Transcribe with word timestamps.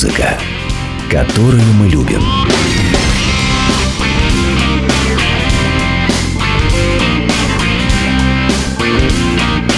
Музыка, 0.00 0.38
которую 1.10 1.60
мы 1.74 1.88
любим. 1.88 2.22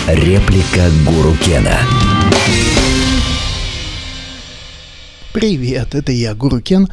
Реплика 0.09 0.91
Гуру 1.07 1.35
Кена. 1.37 1.81
Привет, 5.33 5.95
это 5.95 6.11
я, 6.11 6.35
Гуру 6.35 6.61
Кен, 6.61 6.89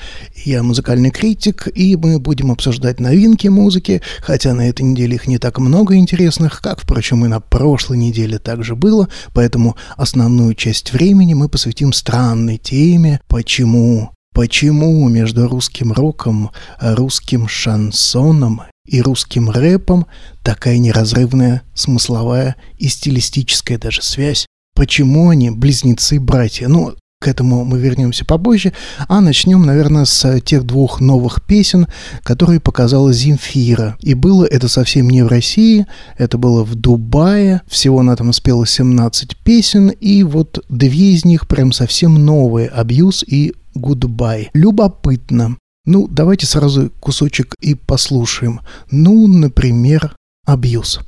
я 0.45 0.61
музыкальный 0.61 1.09
критик, 1.09 1.67
и 1.73 1.95
мы 1.95 2.19
будем 2.19 2.51
обсуждать 2.51 2.99
новинки 2.99 3.47
музыки, 3.47 4.03
хотя 4.21 4.53
на 4.53 4.69
этой 4.69 4.83
неделе 4.83 5.15
их 5.15 5.25
не 5.25 5.39
так 5.39 5.57
много 5.57 5.95
интересных, 5.95 6.61
как, 6.61 6.79
впрочем, 6.79 7.25
и 7.25 7.29
на 7.29 7.39
прошлой 7.39 7.97
неделе 7.97 8.37
также 8.37 8.75
было, 8.75 9.07
поэтому 9.33 9.75
основную 9.95 10.53
часть 10.53 10.93
времени 10.93 11.33
мы 11.33 11.49
посвятим 11.49 11.91
странной 11.93 12.57
теме 12.57 13.21
«Почему?». 13.27 14.11
Почему 14.35 15.09
между 15.09 15.47
русским 15.47 15.91
роком, 15.91 16.51
русским 16.79 17.47
шансоном 17.47 18.61
и 18.85 19.01
русским 19.01 19.49
рэпом 19.49 20.05
такая 20.43 20.77
неразрывная 20.77 21.63
смысловая 21.73 22.55
и 22.77 22.87
стилистическая 22.87 23.79
даже 23.79 24.03
связь? 24.03 24.45
Почему 24.75 25.29
они 25.29 25.49
близнецы-братья? 25.49 26.67
Ну, 26.67 26.93
к 27.19 27.27
этому 27.27 27.65
мы 27.65 27.79
вернемся 27.79 28.25
попозже, 28.25 28.73
а 29.07 29.21
начнем, 29.21 29.63
наверное, 29.63 30.05
с 30.05 30.39
тех 30.41 30.63
двух 30.65 31.01
новых 31.01 31.41
песен, 31.43 31.87
которые 32.23 32.59
показала 32.59 33.11
Земфира. 33.11 33.97
И 33.99 34.13
было 34.13 34.45
это 34.45 34.67
совсем 34.67 35.09
не 35.09 35.23
в 35.23 35.27
России, 35.27 35.87
это 36.17 36.37
было 36.37 36.63
в 36.63 36.75
Дубае. 36.75 37.61
Всего 37.67 38.01
она 38.01 38.15
там 38.15 38.31
спела 38.33 38.67
17 38.67 39.35
песен, 39.37 39.89
и 39.89 40.21
вот 40.23 40.63
две 40.69 41.13
из 41.13 41.25
них 41.25 41.47
прям 41.47 41.71
совсем 41.71 42.23
новые 42.23 42.67
«Abuse» 42.67 43.23
и 43.27 43.53
«Goodbye». 43.73 44.51
Любопытно. 44.53 45.57
Ну, 45.85 46.07
давайте 46.07 46.45
сразу 46.45 46.91
кусочек 46.99 47.55
и 47.61 47.73
послушаем. 47.73 48.61
Ну, 48.91 49.27
например, 49.27 50.15
«Abuse». 50.45 50.99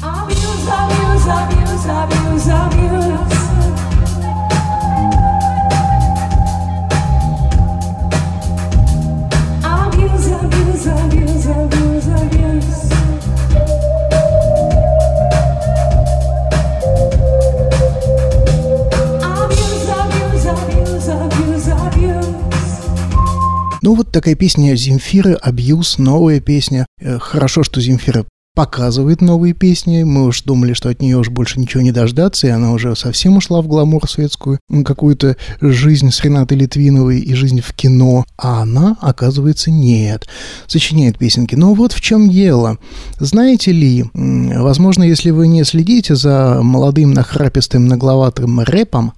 Abuse, 0.00 0.36
abuse, 0.68 1.26
abuse, 1.26 1.86
abuse, 1.88 2.48
abuse. 2.48 3.55
Ну 23.86 23.94
вот 23.94 24.10
такая 24.10 24.34
песня 24.34 24.74
Земфиры 24.74 25.34
«Абьюз», 25.34 25.98
новая 25.98 26.40
песня. 26.40 26.86
Э, 27.00 27.20
хорошо, 27.20 27.62
что 27.62 27.80
Земфира 27.80 28.26
показывает 28.56 29.20
новые 29.20 29.52
песни. 29.52 30.02
Мы 30.02 30.24
уж 30.24 30.40
думали, 30.42 30.72
что 30.72 30.88
от 30.88 31.02
нее 31.02 31.18
уж 31.18 31.28
больше 31.28 31.60
ничего 31.60 31.82
не 31.82 31.92
дождаться, 31.92 32.46
и 32.46 32.50
она 32.50 32.72
уже 32.72 32.96
совсем 32.96 33.36
ушла 33.36 33.60
в 33.60 33.68
гламур 33.68 34.08
светскую, 34.08 34.58
какую-то 34.82 35.36
жизнь 35.60 36.10
с 36.10 36.24
Ренатой 36.24 36.56
Литвиновой 36.56 37.20
и 37.20 37.34
жизнь 37.34 37.60
в 37.60 37.74
кино. 37.74 38.24
А 38.38 38.62
она, 38.62 38.96
оказывается, 39.02 39.70
нет. 39.70 40.26
Сочиняет 40.66 41.18
песенки. 41.18 41.54
Но 41.54 41.74
вот 41.74 41.92
в 41.92 42.00
чем 42.00 42.30
дело. 42.30 42.78
Знаете 43.20 43.72
ли, 43.72 44.06
возможно, 44.14 45.02
если 45.02 45.30
вы 45.30 45.48
не 45.48 45.62
следите 45.64 46.16
за 46.16 46.60
молодым 46.62 47.12
нахрапистым 47.12 47.86
нагловатым 47.86 48.60
рэпом 48.60 49.12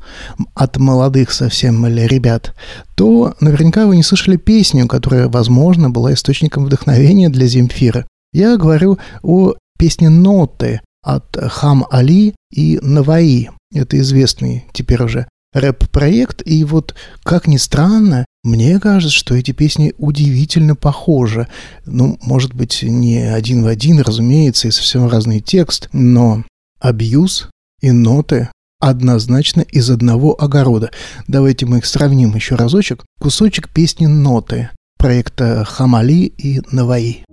от 0.55 0.79
молодых 0.79 1.31
совсем 1.31 1.87
ребят, 1.87 2.57
то 2.97 3.37
наверняка 3.41 3.87
вы 3.87 3.95
не 3.95 4.03
слышали 4.03 4.37
песню, 4.37 4.89
которая, 4.89 5.29
возможно, 5.29 5.91
была 5.91 6.13
источником 6.13 6.65
вдохновения 6.65 7.29
для 7.29 7.47
Земфира. 7.47 8.05
Я 8.33 8.57
говорю 8.57 8.99
о 9.23 9.55
песне 9.79 10.09
«Ноты» 10.09 10.81
от 11.03 11.37
Хам 11.37 11.87
Али 11.91 12.35
и 12.53 12.79
Наваи. 12.83 13.51
Это 13.73 13.99
известный 13.99 14.67
теперь 14.73 15.03
уже 15.03 15.29
рэп-проект, 15.55 16.43
и 16.45 16.65
вот, 16.65 16.95
как 17.23 17.47
ни 17.47 17.57
странно, 17.57 18.27
мне 18.45 18.79
кажется, 18.81 19.17
что 19.17 19.35
эти 19.35 19.53
песни 19.53 19.95
удивительно 19.99 20.77
похожи. 20.77 21.49
Ну, 21.87 22.19
может 22.23 22.55
быть, 22.55 22.83
не 22.83 23.19
один 23.19 23.63
в 23.63 23.67
один, 23.67 24.01
разумеется, 24.01 24.69
и 24.69 24.73
совсем 24.73 25.09
разный 25.09 25.41
текст, 25.41 25.89
но 25.93 26.45
абьюз 26.81 27.49
и 27.81 27.91
ноты 27.91 28.51
однозначно 28.81 29.63
из 29.63 29.91
одного 29.91 30.41
огорода. 30.41 30.91
Давайте 31.27 31.67
мы 31.67 31.79
их 31.79 31.87
сравним 31.87 32.35
еще 32.35 32.55
разочек. 32.55 33.05
Кусочек 33.21 33.71
песни 33.71 34.07
«Ноты» 34.07 34.71
проекта 34.99 35.65
Хамали 35.65 36.27
и 36.27 36.61
Наваи. 36.71 37.25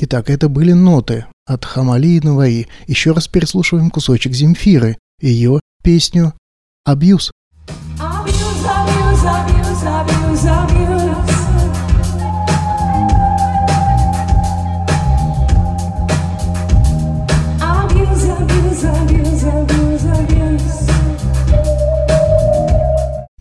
Итак, 0.00 0.30
это 0.30 0.48
были 0.48 0.72
ноты 0.72 1.26
от 1.46 1.64
Хамали 1.64 2.16
и 2.16 2.20
Наваи. 2.20 2.68
Еще 2.86 3.12
раз 3.12 3.28
переслушиваем 3.28 3.90
кусочек 3.90 4.32
Земфиры, 4.32 4.96
ее 5.20 5.60
песню 5.82 6.34
«Абьюз». 6.84 7.32
Абьюз, 7.58 8.11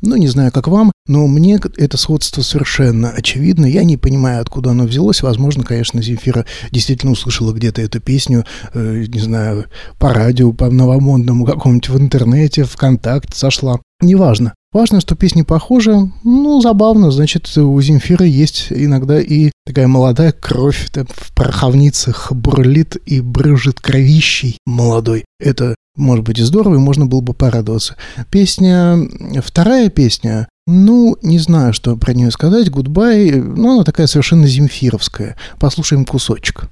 Ну, 0.02 0.16
не 0.16 0.28
знаю, 0.28 0.52
как 0.52 0.68
вам, 0.68 0.92
но 1.08 1.28
мне 1.28 1.60
это 1.78 1.98
сходство 1.98 2.42
совершенно 2.42 3.12
очевидно. 3.12 3.66
Я 3.66 3.84
не 3.84 3.98
понимаю, 3.98 4.42
откуда 4.42 4.72
оно 4.72 4.86
взялось. 4.86 5.22
Возможно, 5.22 5.64
конечно, 5.64 6.02
Земфира 6.02 6.46
действительно 6.72 7.12
услышала 7.12 7.54
где-то 7.54 7.82
эту 7.82 8.00
песню, 8.00 8.46
э, 8.74 9.06
не 9.08 9.20
знаю, 9.20 9.66
по 10.00 10.14
радио, 10.14 10.54
по 10.54 10.70
новомодному 10.70 11.46
какому-нибудь 11.46 11.90
в 11.90 12.00
интернете, 12.00 12.64
ВКонтакте 12.64 13.38
сошла. 13.38 13.80
Неважно. 14.02 14.54
Важно, 14.74 15.02
что 15.02 15.16
песни 15.16 15.42
похожи. 15.42 15.94
Ну, 16.24 16.62
забавно, 16.62 17.12
значит, 17.12 17.58
у 17.58 17.80
Земфиры 17.82 18.26
есть 18.26 18.68
иногда 18.70 19.20
и 19.20 19.52
такая 19.66 19.88
молодая 19.88 20.32
кровь 20.32 20.90
там, 20.92 21.08
в 21.10 21.34
пороховницах 21.36 22.32
бурлит 22.32 22.96
и 23.06 23.20
брыжет 23.20 23.82
кровищей 23.82 24.58
молодой. 24.66 25.26
Это 25.42 25.76
может 26.02 26.26
быть 26.26 26.40
и 26.40 26.44
здорово, 26.44 26.76
и 26.76 26.80
можно 26.80 27.06
было 27.06 27.22
бы 27.22 27.34
порадоваться. 27.34 27.96
Песня, 28.30 28.98
вторая 29.44 29.90
песня, 29.90 30.48
ну, 30.68 31.18
не 31.22 31.40
знаю, 31.40 31.74
что 31.74 31.96
про 31.98 32.14
нее 32.14 32.32
сказать, 32.32 32.70
«Goodbye», 32.70 33.32
ну, 33.32 33.74
она 33.76 33.84
такая 33.84 34.08
совершенно 34.08 34.48
земфировская. 34.48 35.38
Послушаем 35.60 36.06
кусочек. 36.06 36.70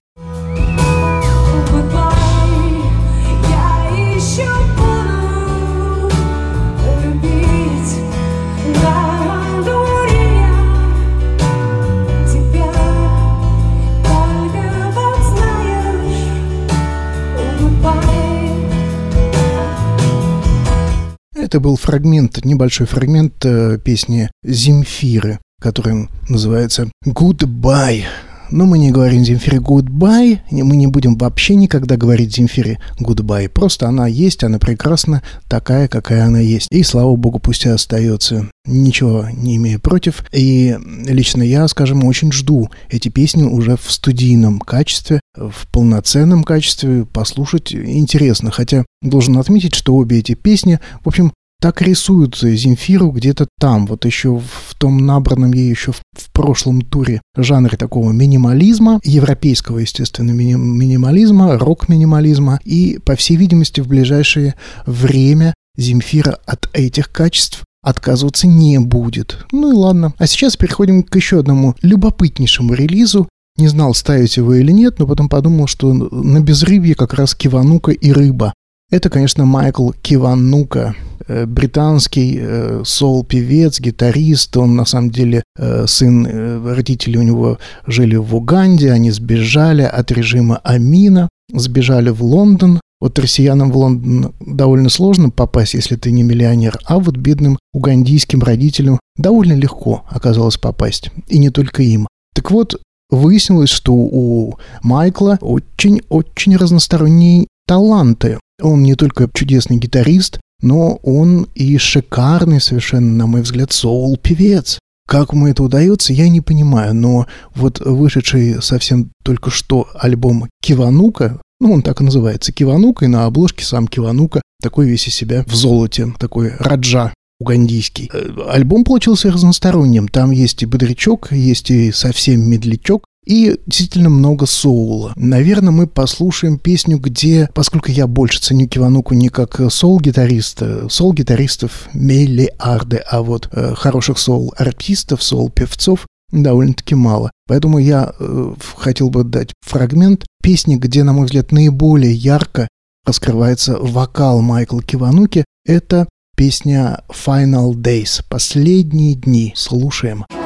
Это 21.50 21.60
был 21.60 21.78
фрагмент, 21.78 22.46
небольшой 22.46 22.86
фрагмент 22.86 23.44
э, 23.44 23.80
песни 23.84 24.30
Земфиры, 24.44 25.40
которая 25.60 26.08
называется 26.28 26.92
«Goodbye». 27.04 28.04
Но 28.52 28.66
мы 28.66 28.80
не 28.80 28.92
говорим 28.92 29.24
Земфире 29.24 29.60
goodbye, 29.60 30.40
мы 30.50 30.76
не 30.76 30.88
будем 30.88 31.16
вообще 31.18 31.54
никогда 31.56 31.98
говорить 31.98 32.36
Земфире 32.36 32.80
goodbye. 33.00 33.48
Просто 33.48 33.88
она 33.88 34.08
есть, 34.08 34.44
она 34.44 34.58
прекрасна, 34.58 35.22
такая, 35.48 35.88
какая 35.88 36.26
она 36.26 36.40
есть. 36.40 36.68
И 36.72 36.82
слава 36.84 37.16
богу, 37.16 37.40
пусть 37.40 37.66
и 37.66 37.70
остается. 37.70 38.50
Ничего 38.66 39.28
не 39.32 39.58
имею 39.58 39.80
против. 39.80 40.24
И 40.32 40.76
лично 41.06 41.44
я, 41.44 41.68
скажем, 41.68 42.04
очень 42.06 42.32
жду 42.32 42.70
эти 42.90 43.10
песни 43.10 43.44
уже 43.44 43.78
в 43.78 43.92
студийном 43.92 44.60
качестве, 44.60 45.20
в 45.36 45.68
полноценном 45.72 46.44
качестве. 46.44 47.06
Послушать 47.06 47.74
интересно. 47.74 48.52
Хотя 48.52 48.86
должен 49.02 49.38
отметить, 49.38 49.76
что 49.76 49.96
обе 49.96 50.20
эти 50.20 50.34
песни, 50.34 50.80
в 51.04 51.08
общем, 51.08 51.34
так 51.62 51.82
рисуют 51.82 52.38
Земфиру 52.38 53.12
где-то 53.12 53.48
там, 53.60 53.86
вот 53.86 54.06
еще 54.06 54.40
в 54.40 54.76
том 54.76 54.98
набранном 55.06 55.54
ей 55.54 55.70
еще 55.70 55.92
в, 55.92 56.02
в 56.14 56.32
прошлом 56.32 56.82
туре 56.82 57.22
жанре 57.36 57.78
такого 57.78 58.12
минимализма, 58.12 59.00
европейского, 59.04 59.80
естественно, 59.80 60.32
мини, 60.32 60.54
минимализма, 60.54 61.58
рок-минимализма, 61.58 62.60
и, 62.64 63.00
по 63.04 63.16
всей 63.16 63.36
видимости, 63.36 63.82
в 63.82 63.88
ближайшее 63.88 64.56
время 64.86 65.54
Земфира 65.78 66.38
от 66.46 66.70
этих 66.74 67.12
качеств 67.12 67.64
отказываться 67.82 68.48
не 68.48 68.80
будет. 68.80 69.46
Ну 69.52 69.72
и 69.72 69.76
ладно. 69.76 70.14
А 70.18 70.28
сейчас 70.28 70.58
переходим 70.58 71.04
к 71.04 71.16
еще 71.16 71.40
одному 71.40 71.76
любопытнейшему 71.82 72.74
релизу. 72.74 73.28
Не 73.58 73.68
знал, 73.68 73.94
ставить 73.94 74.38
его 74.38 74.54
или 74.54 74.72
нет, 74.72 75.00
но 75.00 75.08
потом 75.08 75.28
подумал, 75.28 75.68
что 75.68 75.94
на 75.94 76.40
безрыбье 76.40 76.96
как 76.96 77.14
раз 77.14 77.36
киванука 77.36 77.92
и 77.92 78.12
рыба. 78.12 78.54
Это, 78.92 79.12
конечно, 79.12 79.46
Майкл 79.46 79.92
Киванука, 80.02 80.96
э, 81.28 81.46
британский 81.46 82.40
э, 82.42 82.82
сол-певец, 82.84 83.80
гитарист. 83.80 84.58
Он, 84.58 84.76
на 84.76 84.86
самом 84.86 85.12
деле, 85.12 85.44
э, 85.58 85.86
сын, 85.86 86.66
родители 86.66 87.18
у 87.18 87.22
него 87.22 87.60
жили 87.86 88.16
в 88.16 88.36
Уганде, 88.36 88.92
они 88.92 89.12
сбежали 89.12 89.84
от 89.84 90.12
режима 90.12 90.58
Амина, 90.64 91.30
сбежали 91.54 92.10
в 92.10 92.24
Лондон. 92.24 92.82
Вот 93.00 93.18
россиянам 93.20 93.72
в 93.72 93.78
Лондон 93.78 94.34
довольно 94.40 94.90
сложно 94.90 95.30
попасть, 95.30 95.76
если 95.76 95.96
ты 95.96 96.12
не 96.12 96.24
миллионер, 96.24 96.80
а 96.86 97.00
вот 97.00 97.16
бедным 97.16 97.58
угандийским 97.74 98.42
родителям 98.42 99.00
довольно 99.16 99.54
легко 99.54 100.04
оказалось 100.10 100.58
попасть. 100.58 101.12
И 101.28 101.38
не 101.38 101.52
только 101.52 101.84
им. 101.84 102.08
Так 102.34 102.50
вот, 102.52 102.82
выяснилось, 103.10 103.70
что 103.70 103.94
у 103.94 104.58
Майкла 104.82 105.38
очень-очень 105.42 106.58
разносторонние 106.58 107.48
таланты. 107.68 108.40
Он 108.62 108.84
не 108.84 108.96
только 108.96 109.30
чудесный 109.34 109.78
гитарист, 109.78 110.40
но 110.62 110.96
он 111.04 111.48
и 111.56 111.78
шикарный 111.78 112.60
совершенно, 112.60 113.14
на 113.14 113.28
мой 113.28 113.42
взгляд, 113.42 113.72
соул-певец. 113.72 114.80
Как 115.08 115.34
ему 115.34 115.48
это 115.48 115.64
удается, 115.64 116.14
я 116.14 116.30
не 116.30 116.42
понимаю, 116.42 116.94
но 116.94 117.26
вот 117.56 117.80
вышедший 117.80 118.62
совсем 118.62 119.12
только 119.24 119.50
что 119.50 119.88
альбом 119.96 120.48
Киванука, 120.62 121.42
ну, 121.60 121.74
он 121.74 121.82
так 121.82 122.02
и 122.02 122.04
называется, 122.04 122.52
Киванука, 122.52 123.06
и 123.06 123.08
на 123.08 123.26
обложке 123.26 123.66
сам 123.66 123.88
Киванука, 123.88 124.42
такой 124.62 124.88
весь 124.88 125.08
из 125.08 125.16
себя 125.16 125.44
в 125.48 125.56
золоте, 125.56 126.14
такой 126.20 126.54
раджа 126.60 127.12
угандийский. 127.40 128.10
Э, 128.14 128.50
альбом 128.50 128.84
получился 128.84 129.32
разносторонним. 129.32 130.08
Там 130.08 130.32
есть 130.32 130.62
и 130.62 130.66
бодрячок, 130.66 131.32
есть 131.32 131.72
и 131.72 131.92
совсем 131.92 132.48
медлячок, 132.50 133.06
и 133.30 133.60
действительно 133.68 134.10
много 134.10 134.48
соула. 134.48 135.14
Наверное, 135.16 135.72
мы 135.72 135.86
послушаем 135.86 136.58
песню, 136.58 136.98
где, 136.98 137.48
поскольку 137.54 137.92
я 137.92 138.08
больше 138.08 138.42
ценю 138.42 138.68
Кивануку 138.68 139.14
не 139.14 139.30
как 139.30 139.62
соул-гитариста, 139.72 140.90
соул-гитаристов 140.90 141.90
миллиарды, 141.94 142.98
а 143.08 143.22
вот 143.22 143.48
э, 143.52 143.76
хороших 143.76 144.18
соул-артистов, 144.18 145.22
соул-певцов 145.22 146.08
довольно-таки 146.32 146.96
мало. 146.96 147.32
Поэтому 147.48 147.78
я 147.78 148.14
э, 148.20 148.54
хотел 148.76 149.12
бы 149.12 149.24
дать 149.24 149.54
фрагмент 149.62 150.26
песни, 150.42 150.76
где, 150.76 151.04
на 151.04 151.14
мой 151.14 151.26
взгляд, 151.26 151.52
наиболее 151.52 152.14
ярко 152.14 152.68
раскрывается 153.06 153.78
вокал 153.78 154.42
Майкла 154.42 154.82
Кивануки. 154.82 155.46
Это 155.68 156.10
песня 156.36 157.04
Final 157.10 157.74
Days, 157.74 158.24
последние 158.28 159.14
дни. 159.14 159.54
Слушаем. 159.56 160.26
You 160.32 160.39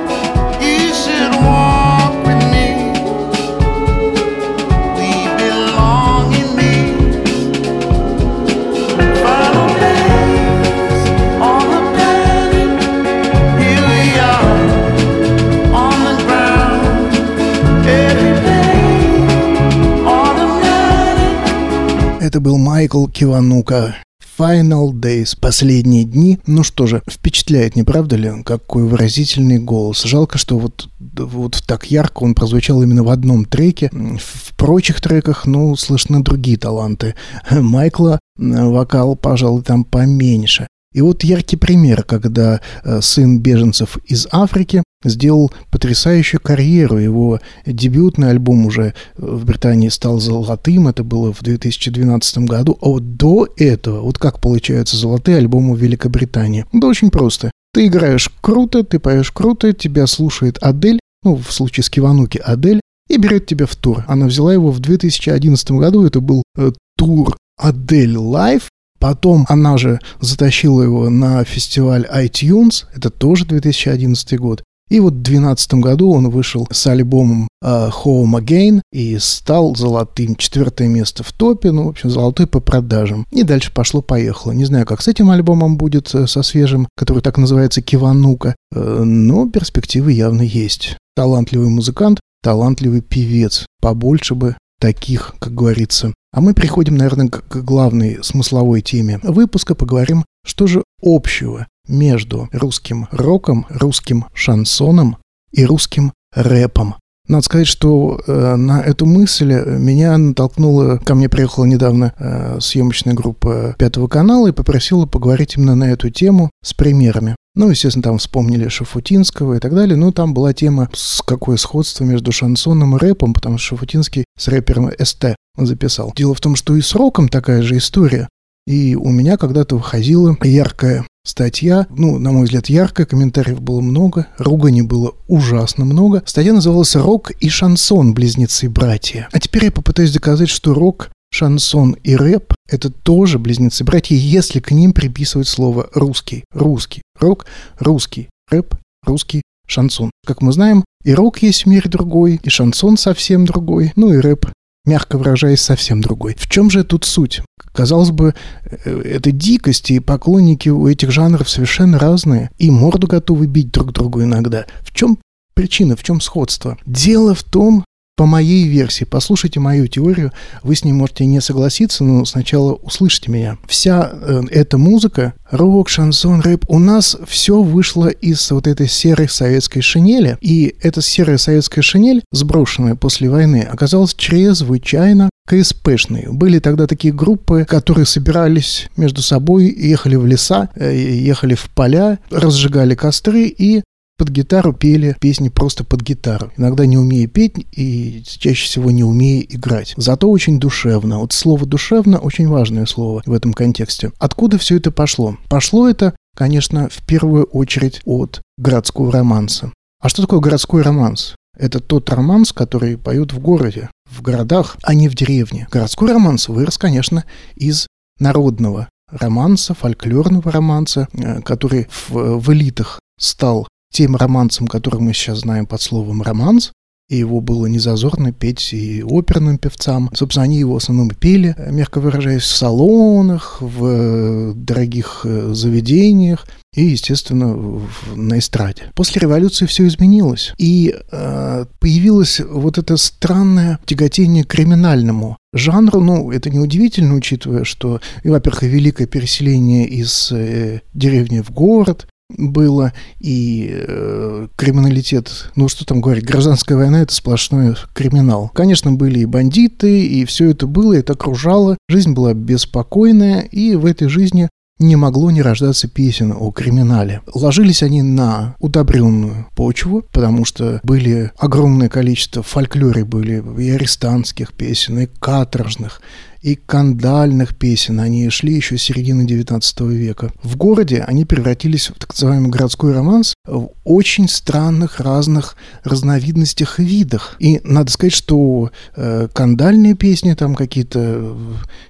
Это 22.34 22.42
был 22.42 22.58
Майкл 22.58 23.06
Киванука. 23.06 23.96
Final 24.40 24.92
Days, 24.92 25.38
последние 25.40 26.04
дни. 26.04 26.40
Ну 26.48 26.64
что 26.64 26.88
же, 26.88 27.04
впечатляет, 27.08 27.76
не 27.76 27.84
правда 27.84 28.16
ли? 28.16 28.42
Какой 28.44 28.86
выразительный 28.86 29.60
голос. 29.60 30.02
Жалко, 30.02 30.40
что 30.40 30.58
вот, 30.58 30.90
вот 31.00 31.64
так 31.68 31.92
ярко 31.92 32.24
он 32.24 32.34
прозвучал 32.34 32.82
именно 32.82 33.04
в 33.04 33.10
одном 33.10 33.46
треке. 33.46 33.92
В 33.94 34.56
прочих 34.56 35.00
треках, 35.00 35.46
ну, 35.46 35.76
слышны 35.76 36.24
другие 36.24 36.58
таланты. 36.58 37.14
Майкла 37.52 38.20
вокал, 38.36 39.16
пожалуй, 39.16 39.62
там 39.62 39.84
поменьше. 39.84 40.66
И 40.92 41.02
вот 41.02 41.24
яркий 41.24 41.58
пример, 41.58 42.04
когда 42.04 42.62
э, 42.84 43.02
сын 43.02 43.40
беженцев 43.40 43.98
из 44.06 44.28
Африки 44.32 44.83
сделал 45.04 45.52
потрясающую 45.72 46.40
карьеру. 46.40 46.98
Его 46.98 47.40
дебютный 47.66 48.30
альбом 48.30 48.66
уже 48.66 48.94
в 49.18 49.46
Британии 49.46 49.90
стал 49.90 50.20
золотым, 50.20 50.88
это 50.88 51.04
было 51.04 51.34
в 51.34 51.42
2012 51.42 52.38
году. 52.40 52.78
А 52.82 52.90
вот 52.90 53.18
до 53.18 53.48
этого, 53.58 54.02
вот 54.02 54.18
как 54.18 54.40
получаются 54.40 54.98
золотые 54.98 55.38
альбомы 55.38 55.78
Великобритании? 55.78 56.66
Да 56.74 56.88
очень 56.88 57.12
просто. 57.12 57.52
Ты 57.74 57.88
играешь 57.88 58.30
круто, 58.42 58.84
ты 58.84 59.00
поешь 59.00 59.32
круто, 59.32 59.74
тебя 59.74 60.08
слушает 60.08 60.58
Адель, 60.62 61.00
ну, 61.24 61.36
в 61.36 61.52
случае 61.52 61.84
с 61.84 61.90
Кивануки 61.90 62.38
Адель, 62.38 62.82
и 63.10 63.18
берет 63.18 63.46
тебя 63.46 63.66
в 63.66 63.76
тур. 63.76 64.06
Она 64.08 64.28
взяла 64.28 64.54
его 64.54 64.72
в 64.72 64.80
2011 64.80 65.72
году, 65.72 66.06
это 66.06 66.20
был 66.22 66.44
э, 66.58 66.72
тур 66.98 67.36
Адель 67.58 68.16
Live, 68.16 68.64
Потом 69.04 69.46
она 69.50 69.78
же 69.78 70.00
затащила 70.22 70.82
его 70.82 71.10
на 71.10 71.44
фестиваль 71.44 72.08
iTunes, 72.10 72.86
это 72.96 73.10
тоже 73.10 73.46
2011 73.46 74.40
год. 74.40 74.64
И 74.94 75.00
вот 75.00 75.14
в 75.14 75.24
2012 75.24 75.74
году 75.76 76.12
он 76.12 76.30
вышел 76.30 76.68
с 76.70 76.86
альбомом 76.86 77.48
uh, 77.64 77.90
Home 78.04 78.40
Again 78.40 78.82
и 78.92 79.18
стал 79.18 79.76
золотым. 79.76 80.36
Четвертое 80.36 80.88
место 80.88 81.24
в 81.24 81.32
топе, 81.32 81.72
ну, 81.72 81.86
в 81.86 81.90
общем, 81.90 82.12
золотой 82.12 82.46
по 82.46 82.60
продажам. 82.60 83.26
И 83.32 83.42
дальше 83.42 83.74
пошло-поехало. 83.74 84.52
Не 84.52 84.66
знаю, 84.66 84.86
как 84.86 85.02
с 85.02 85.08
этим 85.08 85.32
альбомом 85.32 85.78
будет, 85.78 86.14
э, 86.14 86.28
со 86.28 86.44
свежим, 86.44 86.88
который 86.96 87.24
так 87.24 87.40
называется 87.40 87.82
Киванука, 87.82 88.56
uh, 88.72 89.04
но 89.04 89.50
перспективы 89.50 90.12
явно 90.12 90.44
есть. 90.44 90.96
Талантливый 91.16 91.70
музыкант, 91.70 92.20
талантливый 92.44 93.02
певец. 93.02 93.66
Побольше 93.82 94.36
бы 94.36 94.58
таких, 94.80 95.34
как 95.40 95.56
говорится. 95.56 96.14
А 96.32 96.40
мы 96.40 96.54
приходим, 96.54 96.98
наверное, 96.98 97.30
к 97.30 97.64
главной 97.64 98.24
смысловой 98.24 98.82
теме 98.82 99.20
выпуска. 99.24 99.74
Поговорим, 99.74 100.24
что 100.46 100.68
же 100.68 100.84
общего 101.02 101.66
между 101.88 102.50
русским 102.52 103.08
роком, 103.12 103.66
русским 103.70 104.26
шансоном 104.34 105.18
и 105.52 105.66
русским 105.66 106.14
рэпом. 106.34 106.96
Надо 107.28 107.46
сказать, 107.46 107.68
что 107.68 108.20
э, 108.28 108.56
на 108.58 108.82
эту 108.82 109.06
мысль 109.06 109.54
меня 109.54 110.18
натолкнула, 110.18 110.98
ко 110.98 111.16
мне 111.16 111.30
приехала 111.30 111.64
недавно 111.64 112.14
э, 112.20 112.58
съемочная 112.60 113.14
группа 113.14 113.76
Пятого 113.80 114.08
канала 114.08 114.48
и 114.48 114.52
попросила 114.52 115.06
поговорить 115.06 115.56
именно 115.56 115.76
на 115.76 115.86
эту 115.86 116.10
тему 116.10 116.50
с 116.62 116.74
примерами. 116.74 117.38
Ну, 117.56 117.70
естественно, 117.70 118.04
там 118.04 118.18
вспомнили 118.18 118.68
Шафутинского 118.68 119.54
и 119.54 119.60
так 119.60 119.74
далее. 119.74 119.96
Ну, 119.96 120.12
там 120.12 120.34
была 120.34 120.54
тема, 120.54 120.90
с 120.92 121.22
какое 121.22 121.56
сходство 121.56 122.04
между 122.04 122.34
шансоном 122.34 122.98
и 122.98 123.00
рэпом, 123.00 123.34
потому 123.34 123.58
что 123.58 123.70
Шафутинский 123.70 124.26
с 124.38 124.48
рэпером 124.50 124.92
СТ 125.00 125.36
записал. 125.58 126.12
Дело 126.16 126.34
в 126.34 126.42
том, 126.42 126.58
что 126.58 126.76
и 126.76 126.82
с 126.82 126.94
роком 126.94 127.30
такая 127.30 127.62
же 127.62 127.78
история. 127.78 128.28
И 128.66 128.96
у 128.96 129.10
меня 129.10 129.38
когда-то 129.38 129.78
выходила 129.78 130.36
яркая 130.44 131.06
статья, 131.24 131.88
ну, 131.90 132.20
на 132.20 132.32
мой 132.32 132.44
взгляд, 132.44 132.68
яркая, 132.68 133.06
комментариев 133.06 133.62
было 133.62 133.82
много, 133.82 134.28
ругани 134.38 134.82
было 134.82 135.16
ужасно 135.28 135.86
много. 135.86 136.24
Статья 136.26 136.54
называлась 136.54 136.96
«Рок 136.96 137.32
и 137.32 137.50
шансон. 137.50 138.14
Близнецы-братья». 138.14 139.30
А 139.32 139.40
теперь 139.40 139.66
я 139.66 139.72
попытаюсь 139.72 140.14
доказать, 140.14 140.50
что 140.50 140.74
рок 140.74 141.10
шансон 141.32 141.94
и 142.04 142.16
рэп– 142.16 142.54
это 142.70 142.90
тоже 142.92 143.40
близнецы-братья, 143.40 144.16
если 144.16 144.60
к 144.60 144.72
ним 144.72 144.94
приписывать 144.94 145.48
слово 145.48 145.90
«русский». 145.94 146.44
Русский. 146.54 147.02
Рок– 147.20 147.46
русский. 147.80 148.30
Рэп– 148.50 148.76
русский. 149.06 149.42
Шансон. 149.66 150.12
Как 150.26 150.42
мы 150.42 150.52
знаем, 150.52 150.84
и 151.04 151.14
рок 151.14 151.42
есть 151.42 151.64
в 151.64 151.66
мире 151.68 151.90
другой, 151.90 152.40
и 152.44 152.50
шансон 152.50 152.98
совсем 152.98 153.46
другой, 153.46 153.94
ну 153.96 154.14
и 154.14 154.18
рэп 154.18 154.48
мягко 154.86 155.18
выражаясь, 155.18 155.62
совсем 155.62 156.02
другой. 156.02 156.36
В 156.38 156.48
чем 156.50 156.70
же 156.70 156.84
тут 156.84 157.06
суть? 157.06 157.42
Казалось 157.74 158.12
бы, 158.12 158.36
э, 158.64 159.02
это 159.02 159.32
дикость, 159.32 159.92
и 159.92 160.00
поклонники 160.00 160.70
у 160.70 160.88
этих 160.88 161.12
жанров 161.12 161.50
совершенно 161.50 162.00
разные, 162.00 162.52
и 162.58 162.70
морду 162.70 163.08
готовы 163.08 163.48
бить 163.48 163.72
друг 163.72 163.94
другу 163.94 164.24
иногда. 164.24 164.66
В 164.82 164.94
чем 164.94 165.20
причина, 165.54 165.96
в 165.96 166.04
чем 166.04 166.22
сходство? 166.22 166.78
Дело 166.86 167.34
в 167.34 167.44
том, 167.44 167.86
по 168.16 168.26
моей 168.28 168.68
версии, 168.68 169.06
послушайте 169.06 169.60
мою 169.60 169.88
теорию, 169.88 170.32
вы 170.62 170.76
с 170.76 170.84
ней 170.84 170.94
можете 170.94 171.26
не 171.26 171.42
согласиться, 171.42 172.04
но 172.04 172.26
сначала 172.26 172.74
услышите 172.74 173.32
меня. 173.32 173.58
Вся 173.68 174.12
э, 174.14 174.42
эта 174.52 174.78
музыка, 174.78 175.34
рок, 175.50 175.90
шансон, 175.90 176.42
рэп, 176.42 176.66
у 176.68 176.78
нас 176.78 177.18
все 177.28 177.62
вышло 177.62 178.08
из 178.08 178.52
вот 178.52 178.68
этой 178.68 178.88
серой 178.88 179.30
советской 179.30 179.82
шинели, 179.82 180.38
и 180.42 180.76
эта 180.82 181.02
серая 181.02 181.38
советская 181.38 181.82
шинель, 181.82 182.24
сброшенная 182.32 182.96
после 182.96 183.30
войны, 183.30 183.68
оказалась 183.70 184.14
чрезвычайно 184.14 185.30
КСПшные. 185.48 186.32
Были 186.32 186.60
тогда 186.60 186.86
такие 186.86 187.14
группы, 187.14 187.66
которые 187.68 188.06
собирались 188.06 188.90
между 188.96 189.22
собой, 189.22 189.66
ехали 189.66 190.16
в 190.16 190.28
леса, 190.28 190.70
э, 190.76 190.96
ехали 190.96 191.56
в 191.56 191.70
поля, 191.72 192.20
разжигали 192.30 192.94
костры 192.94 193.48
и 193.48 193.82
под 194.24 194.32
гитару 194.32 194.72
пели 194.72 195.18
песни 195.20 195.50
просто 195.50 195.84
под 195.84 196.02
гитару. 196.02 196.54
Иногда 196.56 196.86
не 196.86 196.98
умея 196.98 197.28
петь 197.28 197.68
и 197.74 198.24
чаще 198.26 198.66
всего 198.66 198.90
не 198.90 199.04
умея 199.04 199.42
играть. 199.42 199.94
Зато 199.98 200.30
очень 200.30 200.62
душевно. 200.62 201.20
Вот 201.20 201.34
слово 201.34 201.66
«душевно» 201.66 202.20
очень 202.20 202.48
важное 202.48 202.86
слово 202.86 203.22
в 203.26 203.34
этом 203.34 203.52
контексте. 203.52 204.14
Откуда 204.20 204.58
все 204.58 204.78
это 204.78 204.92
пошло? 204.92 205.36
Пошло 205.50 205.90
это 205.90 206.14
конечно, 206.38 206.88
в 206.90 207.06
первую 207.06 207.44
очередь 207.44 208.02
от 208.06 208.42
городского 208.58 209.12
романса. 209.12 209.74
А 210.02 210.08
что 210.08 210.22
такое 210.22 210.40
городской 210.40 210.84
романс? 210.84 211.36
Это 211.58 211.82
тот 211.82 212.10
романс, 212.10 212.54
который 212.54 212.98
поют 212.98 213.34
в 213.34 213.40
городе, 213.40 213.92
в 214.10 214.22
городах, 214.22 214.78
а 214.84 214.94
не 214.94 215.10
в 215.10 215.16
деревне. 215.16 215.68
Городской 215.70 216.14
романс 216.14 216.48
вырос, 216.48 216.78
конечно, 216.78 217.26
из 217.56 217.88
народного 218.20 218.88
романса, 219.12 219.74
фольклорного 219.74 220.50
романса, 220.50 221.10
э, 221.14 221.42
который 221.42 221.88
в, 222.08 222.40
в 222.40 222.54
элитах 222.54 223.00
стал 223.20 223.68
тем 223.94 224.18
романсом, 224.18 224.68
который 224.68 225.00
мы 225.00 225.14
сейчас 225.14 225.40
знаем 225.40 225.66
под 225.66 225.82
словом 225.82 226.22
романс, 226.22 226.74
и 227.10 227.18
его 227.18 227.42
было 227.42 227.68
незазорно 227.68 228.32
петь 228.32 228.74
и 228.74 229.04
оперным 229.04 229.58
певцам. 229.58 230.10
Собственно, 230.14 230.46
они 230.46 230.58
его 230.58 230.74
в 230.74 230.78
основном 230.78 231.10
пели, 231.10 231.56
мягко 231.70 232.00
выражаясь, 232.00 232.44
в 232.44 232.56
салонах, 232.56 233.58
в 233.62 233.86
э, 233.86 234.54
дорогих 234.56 235.22
э, 235.26 235.54
заведениях 235.54 236.48
и, 236.76 236.86
естественно, 236.86 237.82
на 238.16 238.40
эстраде. 238.40 238.84
После 238.96 239.22
революции 239.22 239.66
все 239.66 239.86
изменилось, 239.86 240.54
и 240.58 240.96
э, 241.12 241.66
появилось 241.80 242.40
вот 242.40 242.78
это 242.78 242.98
странное 242.98 243.80
тяготение 243.86 244.44
к 244.44 244.48
криминальному 244.48 245.38
жанру. 245.54 246.02
Ну, 246.02 246.32
это 246.32 246.50
неудивительно, 246.50 247.16
учитывая, 247.16 247.64
что, 247.64 248.02
во-первых, 248.24 248.64
великое 248.64 249.06
переселение 249.06 249.86
из 249.88 250.32
э, 250.32 250.80
деревни 250.94 251.42
в 251.42 251.52
город, 251.52 252.08
было, 252.38 252.94
и 253.20 253.70
э, 253.72 254.48
криминалитет, 254.56 255.52
ну 255.56 255.68
что 255.68 255.86
там 255.86 256.02
говорить, 256.02 256.26
гражданская 256.26 256.78
война 256.78 257.02
это 257.02 257.14
сплошной 257.14 257.76
криминал. 257.94 258.50
Конечно, 258.54 258.92
были 258.92 259.20
и 259.20 259.26
бандиты, 259.26 260.06
и 260.06 260.26
все 260.26 260.52
это 260.52 260.68
было, 260.68 260.94
это 260.94 261.14
окружало, 261.14 261.78
жизнь 261.90 262.14
была 262.14 262.34
беспокойная, 262.34 263.42
и 263.42 263.76
в 263.76 263.86
этой 263.86 264.08
жизни 264.08 264.50
не 264.80 264.96
могло 264.96 265.32
не 265.32 265.42
рождаться 265.42 265.88
песен 265.88 266.34
о 266.38 266.52
криминале. 266.52 267.22
Ложились 267.34 267.84
они 267.84 268.02
на 268.02 268.56
удобренную 268.60 269.48
почву, 269.56 270.04
потому 270.12 270.46
что 270.46 270.82
были 270.84 271.32
огромное 271.38 271.90
количество 271.90 272.44
в 272.44 272.48
фольклоре 272.48 273.06
были 273.06 273.44
и 273.60 273.70
арестантских 273.70 274.54
песен, 274.54 275.00
и 275.00 275.08
каторжных, 275.20 276.02
и 276.44 276.56
кандальных 276.56 277.56
песен. 277.56 278.00
Они 278.00 278.30
шли 278.30 278.54
еще 278.54 278.78
с 278.78 278.84
середины 278.84 279.24
XIX 279.24 279.92
века. 279.94 280.32
В 280.44 280.58
городе 280.58 281.04
они 281.08 281.26
превратились 281.26 281.90
в 281.90 281.94
так 281.94 282.14
называемый 282.14 282.52
городской 282.52 282.94
романс 282.94 283.34
в 283.48 283.72
очень 283.86 284.28
странных 284.28 285.00
разных 285.00 285.56
разновидностях 285.84 286.80
и 286.80 286.84
видах. 286.84 287.38
И 287.40 287.62
надо 287.64 287.92
сказать, 287.92 288.14
что 288.14 288.72
э, 288.96 289.30
кандальные 289.34 289.96
песни 289.96 290.34
там 290.34 290.54
какие-то 290.54 291.00
э, 291.00 291.36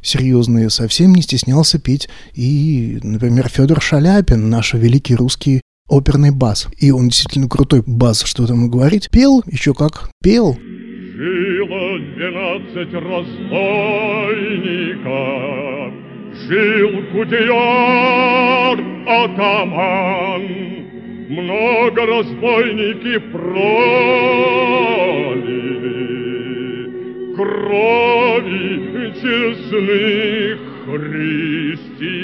серьезные 0.04 0.70
совсем 0.70 1.16
не 1.16 1.24
стеснялся 1.24 1.80
петь 1.80 2.08
и, 2.36 3.00
например, 3.02 3.50
Федор 3.50 3.82
Шаляпин, 3.82 4.50
наш 4.50 4.74
великий 4.74 5.16
русский 5.16 5.62
оперный 5.88 6.32
бас. 6.32 6.68
И 6.78 6.92
он 6.92 7.10
действительно 7.10 7.50
крутой 7.50 7.84
бас, 7.86 8.22
что 8.22 8.46
там 8.46 8.68
и 8.68 8.70
говорить. 8.70 9.10
Пел, 9.10 9.44
еще 9.48 9.74
как 9.74 10.10
пел. 10.22 10.58
Жило 11.64 11.98
двенадцать 11.98 12.94
разбойников, 12.94 13.54
Жил 16.46 16.92
кутияр 17.14 18.78
атаман, 19.08 20.46
Много 21.30 22.06
разбойники 22.06 23.18
пролили. 23.32 23.54
Крови 27.36 29.14
честных 29.22 30.60
христиан. 30.86 32.24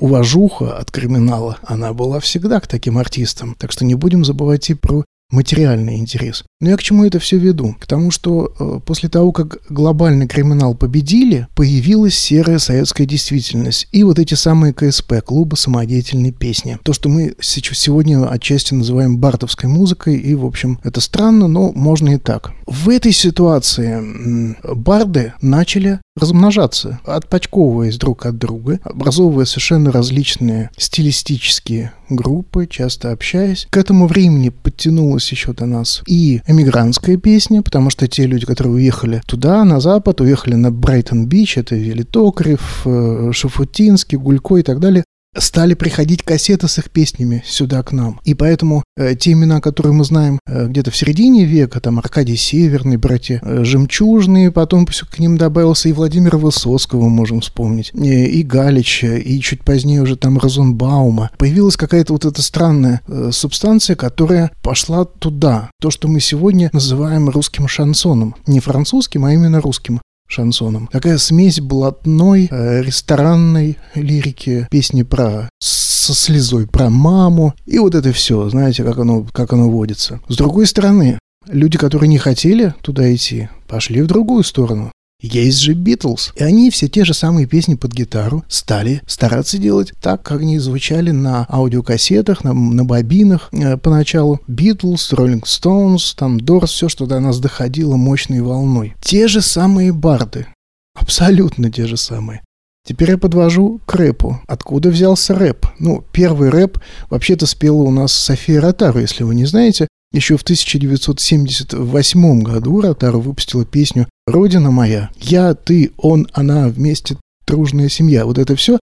Уважуха 0.00 0.76
от 0.76 0.90
криминала, 0.90 1.58
она 1.62 1.92
была 1.92 2.20
всегда 2.20 2.60
к 2.60 2.66
таким 2.66 2.98
артистам. 2.98 3.56
Так 3.58 3.72
что 3.72 3.84
не 3.84 3.94
будем 3.94 4.24
забывать 4.24 4.70
и 4.70 4.74
про 4.74 5.04
материальный 5.30 5.96
интерес. 5.96 6.44
Но 6.60 6.70
я 6.70 6.76
к 6.76 6.82
чему 6.82 7.04
это 7.04 7.18
все 7.18 7.36
веду? 7.36 7.76
К 7.78 7.86
тому, 7.86 8.10
что 8.10 8.52
э, 8.58 8.80
после 8.84 9.08
того, 9.08 9.32
как 9.32 9.58
глобальный 9.68 10.26
криминал 10.26 10.74
победили, 10.74 11.46
появилась 11.54 12.16
серая 12.16 12.58
советская 12.58 13.06
действительность. 13.06 13.88
И 13.92 14.04
вот 14.04 14.18
эти 14.18 14.34
самые 14.34 14.72
КСП, 14.72 15.14
клубы 15.24 15.56
самодеятельной 15.56 16.32
песни. 16.32 16.78
То, 16.82 16.92
что 16.92 17.08
мы 17.08 17.34
сегодня 17.40 18.26
отчасти 18.26 18.72
называем 18.72 19.18
бартовской 19.18 19.68
музыкой, 19.68 20.16
и, 20.16 20.34
в 20.34 20.46
общем, 20.46 20.80
это 20.82 21.00
странно, 21.00 21.46
но 21.46 21.72
можно 21.72 22.10
и 22.14 22.18
так. 22.18 22.52
В 22.66 22.88
этой 22.88 23.12
ситуации 23.12 24.56
барды 24.74 25.34
начали 25.42 26.00
размножаться, 26.18 27.00
отпочковываясь 27.04 27.96
друг 27.96 28.26
от 28.26 28.38
друга, 28.38 28.80
образовывая 28.84 29.44
совершенно 29.44 29.92
различные 29.92 30.70
стилистические 30.76 31.92
группы, 32.10 32.66
часто 32.66 33.12
общаясь. 33.12 33.66
К 33.70 33.76
этому 33.76 34.06
времени 34.06 34.50
подтянулась 34.50 35.30
еще 35.30 35.52
до 35.52 35.66
нас 35.66 36.02
и 36.06 36.40
эмигрантская 36.46 37.16
песня, 37.16 37.62
потому 37.62 37.90
что 37.90 38.06
те 38.06 38.26
люди, 38.26 38.46
которые 38.46 38.74
уехали 38.74 39.22
туда, 39.26 39.64
на 39.64 39.80
запад, 39.80 40.20
уехали 40.20 40.54
на 40.54 40.70
Брайтон-Бич, 40.70 41.58
это 41.58 41.74
Вилли 41.74 42.02
Токарев, 42.02 42.82
э, 42.84 43.30
Шафутинский, 43.32 44.18
Гулько 44.18 44.56
и 44.56 44.62
так 44.62 44.80
далее, 44.80 45.04
стали 45.36 45.74
приходить 45.74 46.22
кассеты 46.22 46.68
с 46.68 46.78
их 46.78 46.90
песнями 46.90 47.42
сюда 47.46 47.82
к 47.82 47.92
нам. 47.92 48.20
И 48.24 48.34
поэтому 48.34 48.82
э, 48.96 49.14
те 49.14 49.32
имена, 49.32 49.60
которые 49.60 49.92
мы 49.92 50.04
знаем 50.04 50.38
э, 50.46 50.66
где-то 50.66 50.90
в 50.90 50.96
середине 50.96 51.44
века, 51.44 51.80
там 51.80 51.98
Аркадий 51.98 52.36
Северный, 52.36 52.96
братья 52.96 53.40
э, 53.42 53.64
Жемчужные, 53.64 54.50
потом 54.50 54.86
к 54.86 55.18
ним 55.18 55.36
добавился 55.36 55.88
и 55.88 55.92
Владимир 55.92 56.36
Высоцкого, 56.36 57.08
можем 57.08 57.40
вспомнить, 57.40 57.92
э, 57.94 58.26
и 58.26 58.42
Галича, 58.42 59.16
и 59.16 59.40
чуть 59.40 59.64
позднее 59.64 60.02
уже 60.02 60.16
там 60.16 60.38
Розенбаума. 60.38 61.30
Появилась 61.38 61.76
какая-то 61.76 62.12
вот 62.12 62.24
эта 62.24 62.42
странная 62.42 63.00
э, 63.06 63.30
субстанция, 63.32 63.96
которая 63.96 64.50
пошла 64.62 65.04
туда. 65.04 65.70
То, 65.80 65.90
что 65.90 66.08
мы 66.08 66.20
сегодня 66.20 66.70
называем 66.72 67.28
русским 67.28 67.68
шансоном. 67.68 68.34
Не 68.46 68.60
французским, 68.60 69.24
а 69.24 69.32
именно 69.32 69.60
русским 69.60 70.00
шансоном. 70.28 70.88
Такая 70.92 71.18
смесь 71.18 71.60
блатной, 71.60 72.48
э, 72.50 72.82
ресторанной 72.82 73.78
лирики, 73.94 74.68
песни 74.70 75.02
про 75.02 75.48
со 75.60 76.14
слезой 76.14 76.66
про 76.66 76.88
маму. 76.88 77.54
И 77.66 77.78
вот 77.78 77.94
это 77.94 78.12
все, 78.12 78.48
знаете, 78.48 78.84
как 78.84 78.98
оно, 78.98 79.26
как 79.32 79.52
оно 79.52 79.68
водится. 79.68 80.20
С 80.28 80.36
другой 80.36 80.66
стороны, 80.66 81.18
люди, 81.46 81.76
которые 81.76 82.08
не 82.08 82.18
хотели 82.18 82.74
туда 82.82 83.14
идти, 83.14 83.48
пошли 83.66 84.00
в 84.02 84.06
другую 84.06 84.42
сторону. 84.42 84.92
Есть 85.20 85.58
же 85.58 85.72
Битлз. 85.72 86.32
И 86.36 86.44
они 86.44 86.70
все 86.70 86.86
те 86.86 87.04
же 87.04 87.12
самые 87.12 87.46
песни 87.46 87.74
под 87.74 87.92
гитару 87.92 88.44
стали 88.46 89.02
стараться 89.06 89.58
делать 89.58 89.92
так, 90.00 90.22
как 90.22 90.42
они 90.42 90.60
звучали 90.60 91.10
на 91.10 91.44
аудиокассетах, 91.48 92.44
на, 92.44 92.52
на 92.52 92.84
бобинах 92.84 93.48
э, 93.52 93.76
поначалу. 93.78 94.40
Битлз, 94.46 95.12
Роллинг 95.12 95.48
Стоунс, 95.48 96.14
там 96.14 96.38
Дорс, 96.38 96.70
все, 96.70 96.88
что 96.88 97.06
до 97.06 97.18
нас 97.18 97.40
доходило 97.40 97.96
мощной 97.96 98.42
волной. 98.42 98.94
Те 99.00 99.26
же 99.26 99.40
самые 99.40 99.92
барды. 99.92 100.46
Абсолютно 100.94 101.72
те 101.72 101.86
же 101.86 101.96
самые. 101.96 102.42
Теперь 102.86 103.10
я 103.10 103.18
подвожу 103.18 103.80
к 103.86 103.94
рэпу. 103.96 104.40
Откуда 104.46 104.88
взялся 104.88 105.34
рэп? 105.34 105.66
Ну, 105.80 106.04
первый 106.12 106.48
рэп 106.50 106.78
вообще-то 107.10 107.46
спела 107.46 107.82
у 107.82 107.90
нас 107.90 108.12
София 108.12 108.60
Ротару, 108.60 109.00
если 109.00 109.24
вы 109.24 109.34
не 109.34 109.46
знаете. 109.46 109.88
Еще 110.10 110.38
в 110.38 110.42
1978 110.42 112.42
году 112.42 112.80
Ротару 112.80 113.20
выпустила 113.20 113.66
песню 113.66 114.08
«Родина 114.26 114.70
моя». 114.70 115.10
Я, 115.20 115.54
ты, 115.54 115.92
он, 115.98 116.26
она, 116.32 116.68
вместе 116.68 117.18
дружная 117.46 117.90
семья. 117.90 118.24
Вот 118.24 118.38
это 118.38 118.56
все 118.56 118.78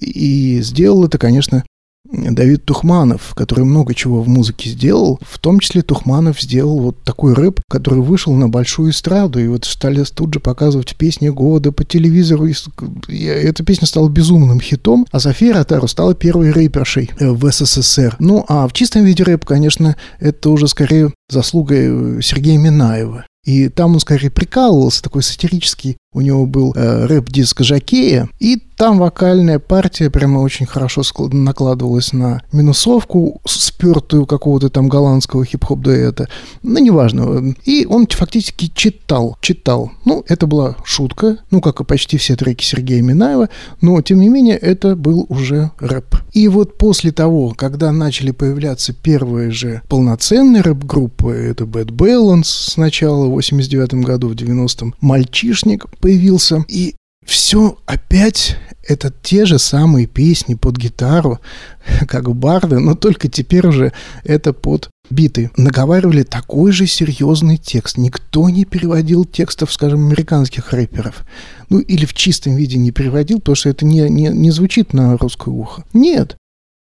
И 0.00 0.60
сделал 0.62 1.04
это, 1.04 1.16
конечно, 1.16 1.64
Давид 2.10 2.64
Тухманов, 2.64 3.34
который 3.34 3.64
много 3.64 3.94
чего 3.94 4.22
в 4.22 4.28
музыке 4.28 4.70
сделал, 4.70 5.20
в 5.22 5.38
том 5.38 5.60
числе 5.60 5.82
Тухманов 5.82 6.40
сделал 6.40 6.78
вот 6.78 7.02
такой 7.02 7.34
рэп, 7.34 7.60
который 7.68 8.00
вышел 8.00 8.32
на 8.34 8.48
большую 8.48 8.90
эстраду, 8.92 9.38
и 9.38 9.48
вот 9.48 9.64
стали 9.64 10.02
тут 10.04 10.34
же 10.34 10.40
показывать 10.40 10.96
песни 10.96 11.28
года 11.28 11.72
по 11.72 11.84
телевизору, 11.84 12.46
и 12.46 13.24
эта 13.24 13.62
песня 13.64 13.86
стала 13.86 14.08
безумным 14.08 14.60
хитом, 14.60 15.06
а 15.10 15.20
София 15.20 15.54
Ротару 15.54 15.88
стала 15.88 16.14
первой 16.14 16.50
рэпершей 16.50 17.10
в 17.18 17.50
СССР. 17.50 18.16
Ну, 18.18 18.44
а 18.48 18.66
в 18.68 18.72
чистом 18.72 19.04
виде 19.04 19.24
рэп, 19.24 19.44
конечно, 19.44 19.96
это 20.18 20.50
уже 20.50 20.68
скорее 20.68 21.12
заслугой 21.28 22.22
Сергея 22.22 22.58
Минаева. 22.58 23.26
И 23.48 23.70
там 23.70 23.94
он 23.94 24.00
скорее 24.00 24.30
прикалывался, 24.30 25.02
такой 25.02 25.22
сатирический. 25.22 25.96
У 26.12 26.20
него 26.20 26.44
был 26.44 26.74
э, 26.74 27.06
рэп-диск 27.06 27.62
Жакея, 27.62 28.28
и 28.38 28.58
там 28.78 28.98
вокальная 28.98 29.58
партия 29.58 30.08
прямо 30.08 30.38
очень 30.38 30.66
хорошо 30.66 31.02
накладывалась 31.32 32.12
на 32.12 32.42
минусовку, 32.52 33.40
спертую 33.44 34.24
какого-то 34.24 34.70
там 34.70 34.88
голландского 34.88 35.44
хип-хоп 35.44 35.80
дуэта. 35.80 36.28
Ну, 36.62 36.78
неважно. 36.78 37.54
И 37.64 37.86
он 37.86 38.06
фактически 38.06 38.70
читал, 38.72 39.36
читал. 39.40 39.90
Ну, 40.04 40.24
это 40.28 40.46
была 40.46 40.76
шутка, 40.84 41.38
ну, 41.50 41.60
как 41.60 41.80
и 41.80 41.84
почти 41.84 42.18
все 42.18 42.36
треки 42.36 42.64
Сергея 42.64 43.02
Минаева, 43.02 43.48
но, 43.80 44.00
тем 44.00 44.20
не 44.20 44.28
менее, 44.28 44.56
это 44.56 44.94
был 44.94 45.26
уже 45.28 45.72
рэп. 45.80 46.16
И 46.32 46.46
вот 46.46 46.78
после 46.78 47.10
того, 47.10 47.54
когда 47.56 47.90
начали 47.90 48.30
появляться 48.30 48.92
первые 48.92 49.50
же 49.50 49.82
полноценные 49.88 50.62
рэп-группы, 50.62 51.32
это 51.32 51.64
Bad 51.64 51.90
Balance 51.90 52.44
сначала 52.44 53.26
в 53.26 53.37
89 53.38 53.94
году, 54.04 54.28
в 54.28 54.32
90-м 54.32 54.94
«Мальчишник» 55.00 55.86
появился, 56.00 56.64
и 56.68 56.94
все 57.24 57.78
опять 57.86 58.56
это 58.86 59.12
те 59.22 59.44
же 59.44 59.58
самые 59.58 60.06
песни 60.06 60.54
под 60.54 60.76
гитару, 60.76 61.38
как 62.08 62.34
барды, 62.34 62.78
но 62.78 62.94
только 62.94 63.28
теперь 63.28 63.66
уже 63.66 63.92
это 64.24 64.52
под 64.52 64.90
биты. 65.10 65.50
Наговаривали 65.56 66.22
такой 66.22 66.72
же 66.72 66.86
серьезный 66.86 67.58
текст. 67.58 67.96
Никто 67.96 68.48
не 68.48 68.64
переводил 68.64 69.24
текстов, 69.24 69.72
скажем, 69.72 70.06
американских 70.06 70.72
рэперов. 70.72 71.24
Ну, 71.68 71.78
или 71.78 72.06
в 72.06 72.14
чистом 72.14 72.56
виде 72.56 72.78
не 72.78 72.90
переводил, 72.90 73.38
потому 73.38 73.56
что 73.56 73.68
это 73.68 73.84
не, 73.84 74.08
не, 74.08 74.28
не 74.28 74.50
звучит 74.50 74.92
на 74.94 75.16
русское 75.16 75.50
ухо. 75.50 75.84
Нет 75.92 76.36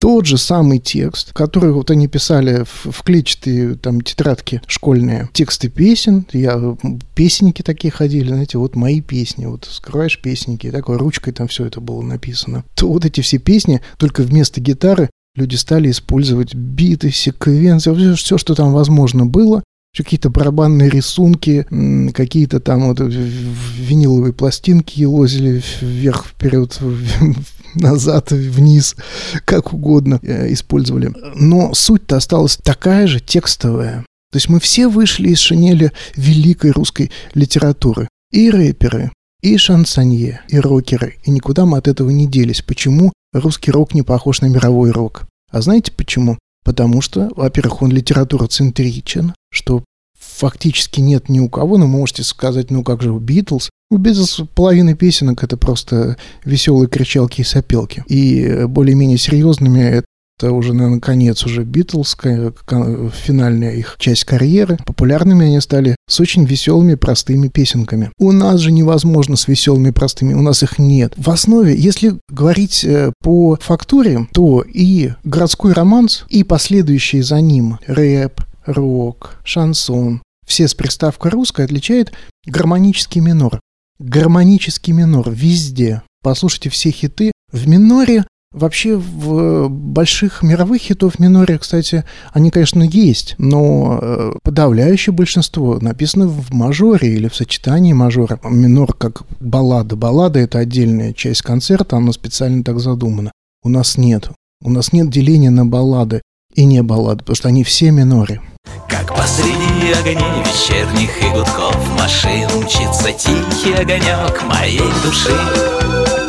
тот 0.03 0.27
же 0.27 0.37
самый 0.37 0.81
текст, 0.81 1.33
который 1.33 1.71
вот 1.71 1.93
они 1.93 2.09
писали 2.09 2.65
в, 2.65 2.91
в 2.91 3.03
клетчатые 3.05 3.77
там 3.77 4.01
тетрадки 4.01 4.61
школьные, 4.67 5.29
тексты 5.33 5.69
песен, 5.69 6.27
я, 6.33 6.77
песенники 7.15 7.63
такие 7.63 7.93
ходили, 7.93 8.27
знаете, 8.27 8.59
вот 8.59 8.75
мои 8.75 9.01
песни, 9.01 9.47
вот 9.47 9.69
скрываешь 9.71 10.21
песенники, 10.21 10.73
такой 10.73 10.97
ручкой 10.97 11.31
там 11.31 11.47
все 11.47 11.67
это 11.67 11.81
было 11.81 12.03
написано. 12.03 12.65
То 12.75 12.89
вот 12.89 13.05
эти 13.05 13.21
все 13.21 13.39
песни, 13.39 13.81
только 13.97 14.25
вместо 14.25 14.61
гитары 14.61 15.09
люди 15.37 15.55
стали 15.55 15.89
использовать 15.89 16.53
биты, 16.53 17.13
секвенции, 17.13 17.95
все, 17.95 18.17
все 18.17 18.39
что 18.39 18.57
там 18.57 18.73
возможно 18.73 19.25
было, 19.25 19.63
какие-то 19.97 20.31
барабанные 20.31 20.89
рисунки, 20.89 21.67
какие-то 22.13 22.61
там 22.61 22.89
вот 22.89 23.01
виниловые 23.01 24.33
пластинки 24.33 25.05
лозили 25.05 25.63
вверх-вперед, 25.81 26.79
назад, 27.75 28.31
вниз, 28.31 28.97
как 29.45 29.73
угодно 29.73 30.19
э, 30.23 30.53
использовали. 30.53 31.13
Но 31.35 31.75
суть-то 31.75 32.17
осталась 32.17 32.57
такая 32.57 33.07
же 33.07 33.21
текстовая. 33.21 34.05
То 34.31 34.37
есть 34.37 34.49
мы 34.49 34.61
все 34.61 34.89
вышли 34.89 35.29
из 35.29 35.39
шинели 35.39 35.93
великой 36.17 36.71
русской 36.71 37.11
литературы. 37.35 38.09
И 38.31 38.51
рэперы, 38.51 39.13
и 39.43 39.59
шансонье, 39.59 40.41
и 40.49 40.59
рокеры. 40.59 41.17
И 41.25 41.31
никуда 41.31 41.67
мы 41.67 41.79
от 41.79 41.89
этого 41.89 42.11
не 42.11 42.27
делись. 42.27 42.63
Почему 42.63 43.13
русский 43.35 43.71
рок 43.71 43.95
не 43.95 44.03
похож 44.03 44.41
на 44.41 44.47
мировой 44.47 44.91
рок? 44.91 45.27
А 45.51 45.61
знаете 45.61 45.93
почему? 45.93 46.39
Потому 46.65 47.01
что, 47.01 47.31
во-первых, 47.37 47.83
он 47.83 47.91
литературоцентричен, 47.91 49.35
что 49.51 49.85
фактически 50.19 51.01
нет 51.01 51.29
ни 51.29 51.41
у 51.41 51.49
кого, 51.49 51.79
но 51.79 51.87
можете 51.87 52.23
сказать, 52.23 52.71
ну 52.71 52.85
как 52.85 53.03
же 53.03 53.11
у 53.11 53.19
Битлз, 53.19 53.71
у 53.91 53.97
Битлз 53.99 54.41
половина 54.55 54.95
песенок 54.95 55.45
это 55.45 55.57
просто 55.57 56.17
веселые 56.45 56.89
кричалки 56.89 57.43
и 57.43 57.45
сопелки. 57.45 58.03
И 58.07 58.65
более-менее 58.67 59.19
серьезными 59.19 60.03
это 60.43 60.53
уже, 60.53 60.75
наверное, 60.75 61.01
конец 61.01 61.45
уже 61.45 61.63
Битлз, 61.63 62.17
финальная 62.17 63.75
их 63.75 63.97
часть 63.99 64.25
карьеры. 64.25 64.79
Популярными 64.85 65.47
они 65.47 65.61
стали 65.61 65.95
с 66.09 66.19
очень 66.21 66.45
веселыми, 66.45 66.97
простыми 66.97 67.49
песенками. 67.49 68.11
У 68.19 68.33
нас 68.33 68.61
же 68.61 68.73
невозможно 68.73 69.37
с 69.37 69.47
веселыми, 69.47 69.91
простыми, 69.91 70.35
у 70.35 70.43
нас 70.43 70.63
их 70.63 70.79
нет. 70.79 71.15
В 71.17 71.31
основе, 71.31 71.77
если 71.77 72.19
говорить 72.29 72.85
э, 72.85 73.13
по 73.23 73.57
фактуре, 73.61 74.27
то 74.33 74.63
и 74.63 75.13
городской 75.23 75.73
романс, 75.73 76.25
и 76.29 76.43
последующие 76.43 77.23
за 77.23 77.41
ним 77.41 77.79
рэп, 77.87 78.41
рок, 78.67 79.37
шансон, 79.45 80.23
все 80.47 80.67
с 80.67 80.75
приставкой 80.75 81.31
русская 81.31 81.65
отличает 81.65 82.13
гармонический 82.47 83.21
минор. 83.21 83.61
Гармонический 83.99 84.93
минор 84.93 85.31
везде. 85.31 86.03
Послушайте 86.23 86.71
все 86.71 86.91
хиты. 86.91 87.31
В 87.53 87.69
миноре 87.69 88.25
Вообще 88.53 88.97
в 88.97 89.69
больших 89.69 90.43
мировых 90.43 90.83
хитов 90.83 91.15
в 91.15 91.19
миноре, 91.19 91.59
кстати, 91.59 92.05
они, 92.33 92.51
конечно, 92.51 92.83
есть, 92.83 93.35
но 93.39 93.99
э, 94.01 94.33
подавляющее 94.43 95.15
большинство 95.15 95.79
написано 95.81 96.27
в 96.29 96.53
мажоре 96.53 97.15
или 97.15 97.29
в 97.29 97.35
сочетании 97.35 97.95
мажора. 97.95 98.39
Минор 98.45 98.93
как 98.93 99.23
баллада. 99.41 99.97
Баллада— 99.97 100.39
это 100.41 100.59
отдельная 100.59 101.15
часть 101.15 101.43
концерта, 101.43 101.97
она 101.97 102.13
специально 102.13 102.63
так 102.63 102.79
задумана. 102.79 103.33
У 103.63 103.71
нас 103.71 103.97
нет. 103.97 104.31
У 104.63 104.71
нас 104.71 104.93
нет 104.93 105.11
деления 105.11 105.51
на 105.51 105.65
баллады 105.65 106.21
и 106.55 106.65
не 106.65 106.83
баллады, 106.83 107.21
потому 107.21 107.37
что 107.37 107.49
они 107.49 107.65
все 107.65 107.91
миноре. 107.91 108.43
Как 108.89 109.17
посреди 109.17 109.93
огней 109.99 110.41
вечерних 110.41 111.11
и 111.23 111.31
гудков 111.35 111.77
Машин 111.99 112.49
мчится 112.63 113.13
тихий 113.13 113.75
огонек 113.75 114.43
моей 114.47 114.79
души 115.03 116.22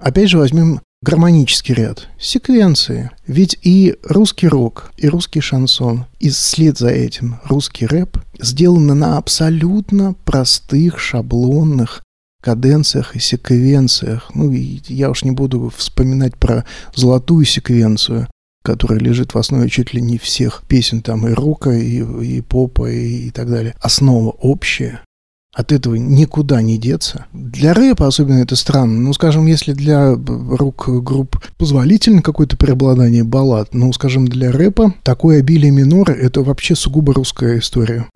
Опять 0.00 0.30
же 0.30 0.38
возьмем 0.38 0.80
гармонический 1.02 1.74
ряд, 1.74 2.08
секвенции. 2.18 3.10
Ведь 3.26 3.58
и 3.62 3.96
русский 4.02 4.48
рок, 4.48 4.92
и 4.96 5.08
русский 5.08 5.40
шансон, 5.40 6.06
и 6.18 6.30
след 6.30 6.78
за 6.78 6.88
этим 6.88 7.38
русский 7.44 7.86
рэп 7.86 8.18
сделаны 8.38 8.94
на 8.94 9.18
абсолютно 9.18 10.14
простых, 10.24 10.98
шаблонных 10.98 12.02
каденциях 12.42 13.16
и 13.16 13.18
секвенциях. 13.18 14.30
Ну, 14.34 14.50
и 14.52 14.80
я 14.88 15.10
уж 15.10 15.24
не 15.24 15.30
буду 15.30 15.72
вспоминать 15.74 16.36
про 16.36 16.64
золотую 16.94 17.44
секвенцию, 17.44 18.28
которая 18.62 18.98
лежит 18.98 19.34
в 19.34 19.38
основе 19.38 19.68
чуть 19.68 19.94
ли 19.94 20.00
не 20.00 20.18
всех 20.18 20.62
песен, 20.68 21.02
там 21.02 21.26
и 21.26 21.32
рока, 21.32 21.70
и, 21.70 22.02
и 22.24 22.40
попа, 22.40 22.90
и, 22.90 23.28
и 23.28 23.30
так 23.30 23.48
далее. 23.48 23.74
Основа 23.80 24.30
общая. 24.30 25.02
От 25.52 25.72
этого 25.72 25.96
никуда 25.96 26.62
не 26.62 26.78
деться. 26.78 27.26
Для 27.32 27.74
рэпа 27.74 28.06
особенно 28.06 28.38
это 28.38 28.54
странно. 28.54 29.00
Ну, 29.00 29.12
скажем, 29.12 29.46
если 29.46 29.72
для 29.72 30.14
рок-групп 30.14 31.44
позволительно 31.58 32.22
какое-то 32.22 32.56
преобладание 32.56 33.24
баллад, 33.24 33.74
ну, 33.74 33.92
скажем, 33.92 34.28
для 34.28 34.52
рэпа 34.52 34.94
такое 35.02 35.40
обилие 35.40 35.72
минора– 35.72 36.12
это 36.14 36.42
вообще 36.42 36.76
сугубо 36.76 37.12
русская 37.14 37.58
история. 37.58 38.06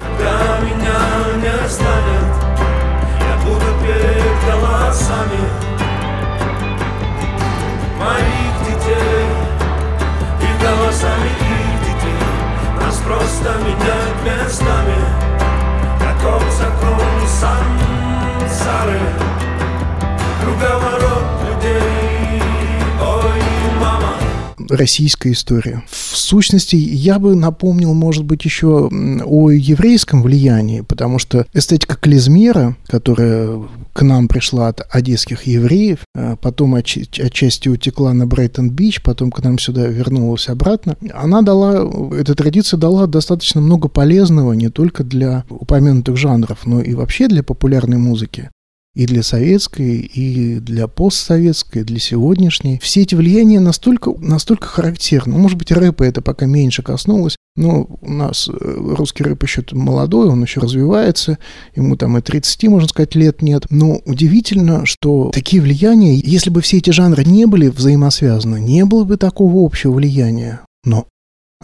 Российская 24.68 25.32
история. 25.32 25.82
В 25.88 26.16
сущности, 26.16 26.76
я 26.76 27.18
бы 27.18 27.34
напомнил, 27.34 27.94
может 27.94 28.24
быть, 28.24 28.44
еще 28.44 28.88
о 29.24 29.50
еврейском 29.50 30.22
влиянии, 30.22 30.80
потому 30.80 31.18
что 31.18 31.46
эстетика 31.52 31.96
клизмера, 31.96 32.76
которая 32.86 33.62
к 33.92 34.02
нам 34.02 34.28
пришла 34.28 34.68
от 34.68 34.86
одесских 34.90 35.44
евреев, 35.44 35.98
а 36.14 36.36
потом 36.36 36.74
отчасти 36.74 37.68
утекла 37.68 38.12
на 38.12 38.26
Брайтон-Бич, 38.26 39.02
потом 39.02 39.30
к 39.30 39.42
нам 39.42 39.58
сюда 39.58 39.86
вернулась 39.86 40.48
обратно, 40.48 40.96
она 41.12 41.42
дала, 41.42 41.88
эта 42.12 42.34
традиция 42.34 42.78
дала 42.78 43.06
достаточно 43.06 43.60
много 43.60 43.88
полезного 43.88 44.52
не 44.52 44.68
только 44.68 45.04
для 45.04 45.44
упомянутых 45.48 46.16
жанров, 46.16 46.66
но 46.66 46.80
и 46.80 46.94
вообще 46.94 47.28
для 47.28 47.42
популярной 47.42 47.98
музыки 47.98 48.50
и 48.94 49.06
для 49.06 49.22
советской, 49.22 49.98
и 49.98 50.60
для 50.60 50.86
постсоветской, 50.86 51.82
и 51.82 51.84
для 51.84 51.98
сегодняшней. 51.98 52.78
Все 52.80 53.02
эти 53.02 53.14
влияния 53.14 53.60
настолько, 53.60 54.14
настолько 54.18 54.68
характерны. 54.68 55.34
Ну, 55.34 55.40
может 55.40 55.58
быть, 55.58 55.72
рэпа 55.72 56.04
это 56.04 56.22
пока 56.22 56.46
меньше 56.46 56.82
коснулось, 56.82 57.36
но 57.56 57.86
у 58.00 58.10
нас 58.10 58.48
э, 58.48 58.52
русский 58.52 59.24
рэп 59.24 59.42
еще 59.42 59.64
молодой, 59.72 60.28
он 60.28 60.42
еще 60.42 60.60
развивается, 60.60 61.38
ему 61.74 61.96
там 61.96 62.18
и 62.18 62.20
30, 62.20 62.64
можно 62.64 62.88
сказать, 62.88 63.14
лет 63.14 63.42
нет. 63.42 63.66
Но 63.70 64.00
удивительно, 64.04 64.86
что 64.86 65.30
такие 65.32 65.60
влияния, 65.60 66.14
если 66.14 66.50
бы 66.50 66.60
все 66.60 66.78
эти 66.78 66.90
жанры 66.90 67.24
не 67.24 67.46
были 67.46 67.68
взаимосвязаны, 67.68 68.60
не 68.60 68.84
было 68.84 69.04
бы 69.04 69.16
такого 69.16 69.64
общего 69.64 69.92
влияния. 69.92 70.60
Но 70.84 71.06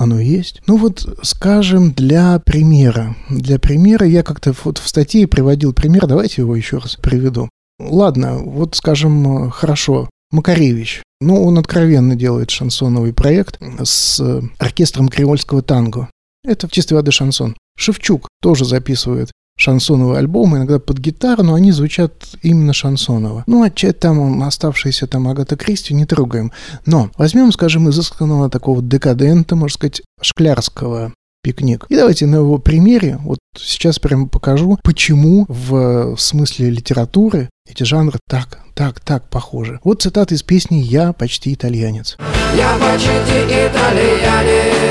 оно 0.00 0.18
есть. 0.18 0.62
Ну 0.66 0.76
вот, 0.76 1.18
скажем, 1.22 1.92
для 1.92 2.38
примера. 2.38 3.16
Для 3.28 3.58
примера 3.58 4.06
я 4.06 4.22
как-то 4.22 4.54
вот 4.64 4.78
в 4.78 4.88
статье 4.88 5.26
приводил 5.26 5.72
пример, 5.72 6.06
давайте 6.06 6.42
его 6.42 6.56
еще 6.56 6.78
раз 6.78 6.96
приведу. 6.96 7.48
Ладно, 7.78 8.38
вот 8.38 8.74
скажем, 8.74 9.46
э, 9.46 9.50
хорошо, 9.50 10.08
Макаревич. 10.30 11.02
Ну, 11.20 11.44
он 11.44 11.58
откровенно 11.58 12.16
делает 12.16 12.50
шансоновый 12.50 13.12
проект 13.12 13.58
с 13.82 14.20
оркестром 14.58 15.08
креольского 15.08 15.62
танго. 15.62 16.08
Это 16.44 16.66
в 16.66 16.72
чистой 16.72 16.94
воды 16.94 17.12
шансон. 17.12 17.56
Шевчук 17.76 18.28
тоже 18.40 18.64
записывает 18.64 19.30
шансоновые 19.60 20.18
альбомы, 20.18 20.58
иногда 20.58 20.78
под 20.78 20.98
гитару, 20.98 21.42
но 21.42 21.54
они 21.54 21.70
звучат 21.72 22.12
именно 22.42 22.72
шансоново. 22.72 23.44
Ну, 23.46 23.62
а 23.62 23.70
там 23.92 24.42
оставшиеся 24.42 25.06
там 25.06 25.28
Агата 25.28 25.56
Кристи 25.56 25.94
не 25.94 26.06
трогаем. 26.06 26.50
Но 26.86 27.10
возьмем, 27.16 27.52
скажем, 27.52 27.88
изысканного 27.90 28.48
такого 28.48 28.82
декадента, 28.82 29.56
можно 29.56 29.74
сказать, 29.74 30.02
шклярского 30.20 31.12
пикник. 31.42 31.86
И 31.88 31.96
давайте 31.96 32.26
на 32.26 32.36
его 32.36 32.58
примере, 32.58 33.18
вот 33.22 33.38
сейчас 33.56 33.98
прямо 33.98 34.28
покажу, 34.28 34.78
почему 34.82 35.46
в, 35.48 36.16
в 36.16 36.20
смысле 36.20 36.70
литературы 36.70 37.48
эти 37.68 37.82
жанры 37.82 38.18
так, 38.28 38.58
так, 38.74 39.00
так 39.00 39.28
похожи. 39.28 39.80
Вот 39.84 40.02
цитата 40.02 40.34
из 40.34 40.42
песни 40.42 40.76
«Я 40.76 41.12
почти 41.12 41.54
итальянец». 41.54 42.16
Я 42.56 42.76
почти 42.78 43.08
итальянец. 43.46 44.90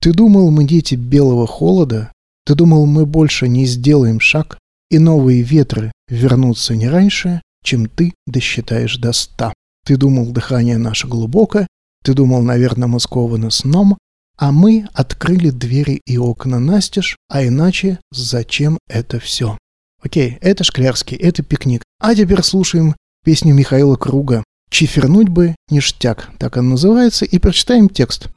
Ты 0.00 0.12
думал, 0.12 0.50
мы 0.50 0.64
дети 0.64 0.94
белого 0.94 1.46
холода? 1.46 2.10
Ты 2.46 2.54
думал, 2.54 2.86
мы 2.86 3.06
больше 3.06 3.48
не 3.48 3.66
сделаем 3.66 4.20
шаг, 4.20 4.58
и 4.90 4.98
новые 4.98 5.42
ветры 5.42 5.92
вернутся 6.08 6.76
не 6.76 6.88
раньше, 6.88 7.40
чем 7.62 7.86
ты 7.86 8.12
досчитаешь 8.26 8.98
до 8.98 9.12
ста. 9.12 9.52
Ты 9.86 9.96
думал, 9.96 10.30
дыхание 10.30 10.78
наше 10.78 11.08
глубоко, 11.08 11.66
ты 12.02 12.12
думал, 12.12 12.42
наверное, 12.42 12.86
мы 12.86 13.00
скованы 13.00 13.50
сном, 13.50 13.96
а 14.36 14.52
мы 14.52 14.86
открыли 14.92 15.50
двери 15.50 16.00
и 16.06 16.18
окна 16.18 16.58
настежь, 16.58 17.16
а 17.28 17.46
иначе 17.46 17.98
зачем 18.12 18.78
это 18.88 19.20
все? 19.20 19.56
Окей, 20.02 20.36
это 20.42 20.64
Шклярский, 20.64 21.16
это 21.16 21.42
пикник. 21.42 21.82
А 21.98 22.14
теперь 22.14 22.42
слушаем 22.42 22.94
песню 23.24 23.54
Михаила 23.54 23.96
Круга 23.96 24.44
«Чифернуть 24.70 25.28
бы 25.28 25.54
ништяк», 25.70 26.30
так 26.38 26.58
он 26.58 26.68
называется, 26.68 27.24
и 27.24 27.38
прочитаем 27.38 27.88
текст. 27.88 28.28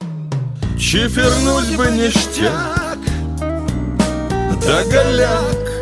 Чифернуть 0.80 1.76
бы 1.76 1.88
ништяк, 1.88 2.87
да 4.68 4.84
голяк. 4.84 5.82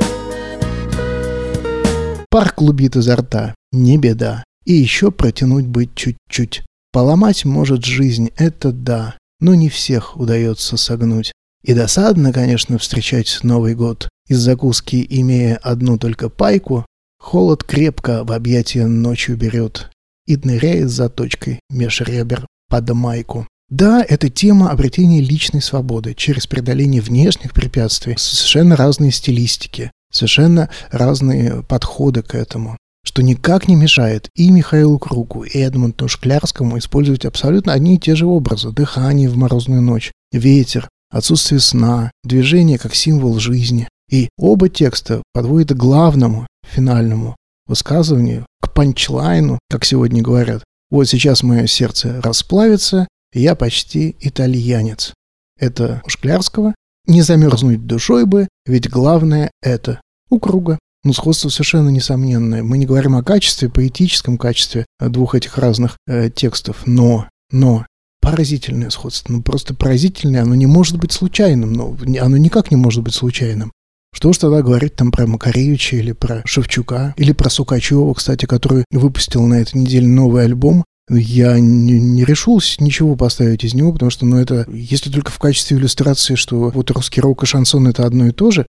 Пар 2.29 2.51
клубит 2.51 2.95
изо 2.95 3.15
рта, 3.15 3.55
не 3.71 3.97
беда. 3.97 4.43
И 4.65 4.73
еще 4.73 5.11
протянуть 5.11 5.65
бы 5.67 5.89
чуть-чуть. 5.93 6.63
Поломать 6.91 7.45
может 7.45 7.83
жизнь, 7.83 8.29
это 8.35 8.71
да, 8.71 9.15
но 9.39 9.55
не 9.55 9.69
всех 9.69 10.17
удается 10.17 10.77
согнуть. 10.77 11.31
И 11.63 11.73
досадно, 11.73 12.31
конечно, 12.31 12.77
встречать 12.77 13.39
Новый 13.43 13.75
год. 13.75 14.07
Из 14.27 14.39
закуски, 14.39 15.05
имея 15.09 15.57
одну 15.57 15.97
только 15.97 16.29
пайку, 16.29 16.85
холод 17.19 17.63
крепко 17.63 18.23
в 18.23 18.31
объятия 18.31 18.85
ночью 18.85 19.37
берет 19.37 19.91
и 20.27 20.37
ныряет 20.37 20.89
за 20.89 21.09
точкой 21.09 21.59
меж 21.69 22.01
ребер 22.01 22.45
под 22.69 22.89
майку. 22.91 23.47
Да, 23.69 24.05
это 24.07 24.29
тема 24.29 24.69
обретения 24.69 25.21
личной 25.21 25.61
свободы 25.61 26.13
через 26.13 26.45
преодоление 26.45 27.01
внешних 27.01 27.53
препятствий, 27.53 28.15
совершенно 28.17 28.75
разные 28.75 29.11
стилистики, 29.11 29.91
совершенно 30.11 30.69
разные 30.91 31.63
подходы 31.63 32.21
к 32.21 32.35
этому 32.35 32.77
что 33.05 33.21
никак 33.23 33.67
не 33.67 33.75
мешает 33.75 34.29
и 34.35 34.49
Михаилу 34.51 34.99
Кругу, 34.99 35.43
и 35.43 35.59
Эдмонту 35.59 36.09
Шклярскому 36.09 36.77
использовать 36.79 37.23
абсолютно 37.23 37.71
одни 37.71 37.95
и 37.95 37.99
те 37.99 38.15
же 38.15 38.25
образы. 38.25 38.71
Дыхание 38.71 39.29
в 39.29 39.37
морозную 39.37 39.81
ночь, 39.81 40.11
ветер, 40.33 40.89
отсутствие 41.11 41.61
сна, 41.61 42.11
движение 42.23 42.77
как 42.77 42.95
символ 42.95 43.39
жизни. 43.39 43.87
И 44.11 44.27
оба 44.37 44.69
текста 44.69 45.23
подводят 45.33 45.69
к 45.69 45.79
главному, 45.79 46.47
финальному 46.67 47.35
высказыванию, 47.67 48.45
к 48.61 48.73
панчлайну, 48.73 49.59
как 49.69 49.85
сегодня 49.85 50.21
говорят. 50.21 50.63
Вот 50.89 51.05
сейчас 51.05 51.41
мое 51.41 51.67
сердце 51.67 52.19
расплавится, 52.21 53.07
я 53.39 53.55
почти 53.55 54.15
итальянец. 54.19 55.13
Это 55.59 56.01
у 56.05 56.09
Шклярского. 56.09 56.75
Не 57.07 57.21
замерзнуть 57.21 57.85
душой 57.85 58.25
бы, 58.25 58.47
ведь 58.65 58.89
главное 58.89 59.51
это 59.61 60.01
у 60.29 60.39
Круга. 60.39 60.79
Ну, 61.03 61.13
сходство 61.13 61.49
совершенно 61.49 61.89
несомненное. 61.89 62.63
Мы 62.63 62.79
не 62.79 62.87
говорим 62.87 63.15
о 63.15 63.23
качестве, 63.23 63.69
поэтическом 63.69 64.39
качестве 64.39 64.87
двух 64.99 65.35
этих 65.35 65.59
разных 65.59 65.97
э, 66.07 66.31
текстов, 66.31 66.87
но, 66.87 67.29
но 67.51 67.85
поразительное 68.21 68.89
сходство. 68.89 69.33
Ну, 69.33 69.43
просто 69.43 69.75
поразительное. 69.75 70.41
Оно 70.41 70.55
не 70.55 70.65
может 70.65 70.97
быть 70.97 71.11
случайным. 71.11 71.73
Но 71.73 71.95
оно 72.19 72.37
никак 72.37 72.71
не 72.71 72.77
может 72.77 73.03
быть 73.03 73.13
случайным. 73.13 73.71
Что 74.15 74.33
ж 74.33 74.37
тогда 74.37 74.63
говорить 74.63 74.95
там 74.95 75.11
про 75.11 75.27
Макаревича 75.27 75.97
или 75.97 76.13
про 76.13 76.41
Шевчука, 76.45 77.13
или 77.17 77.33
про 77.33 77.49
Сукачева, 77.49 78.13
кстати, 78.13 78.45
который 78.45 78.85
выпустил 78.89 79.45
на 79.45 79.55
этой 79.55 79.77
неделе 79.77 80.07
новый 80.07 80.45
альбом. 80.45 80.85
Я 81.09 81.59
не, 81.59 81.99
не 81.99 82.25
решился 82.25 82.83
ничего 82.83 83.15
поставить 83.15 83.63
из 83.63 83.73
него, 83.73 83.93
потому 83.93 84.09
что, 84.09 84.25
ну, 84.25 84.37
это, 84.37 84.65
если 84.71 85.11
только 85.11 85.31
в 85.31 85.37
качестве 85.37 85.77
иллюстрации, 85.77 86.35
что 86.35 86.69
вот 86.69 86.91
русский 86.91 87.21
рок 87.21 87.43
и 87.43 87.45
шансон 87.45 87.87
это 87.87 88.05
одно 88.05 88.27
и 88.27 88.31
то 88.31 88.49
же, 88.51 88.65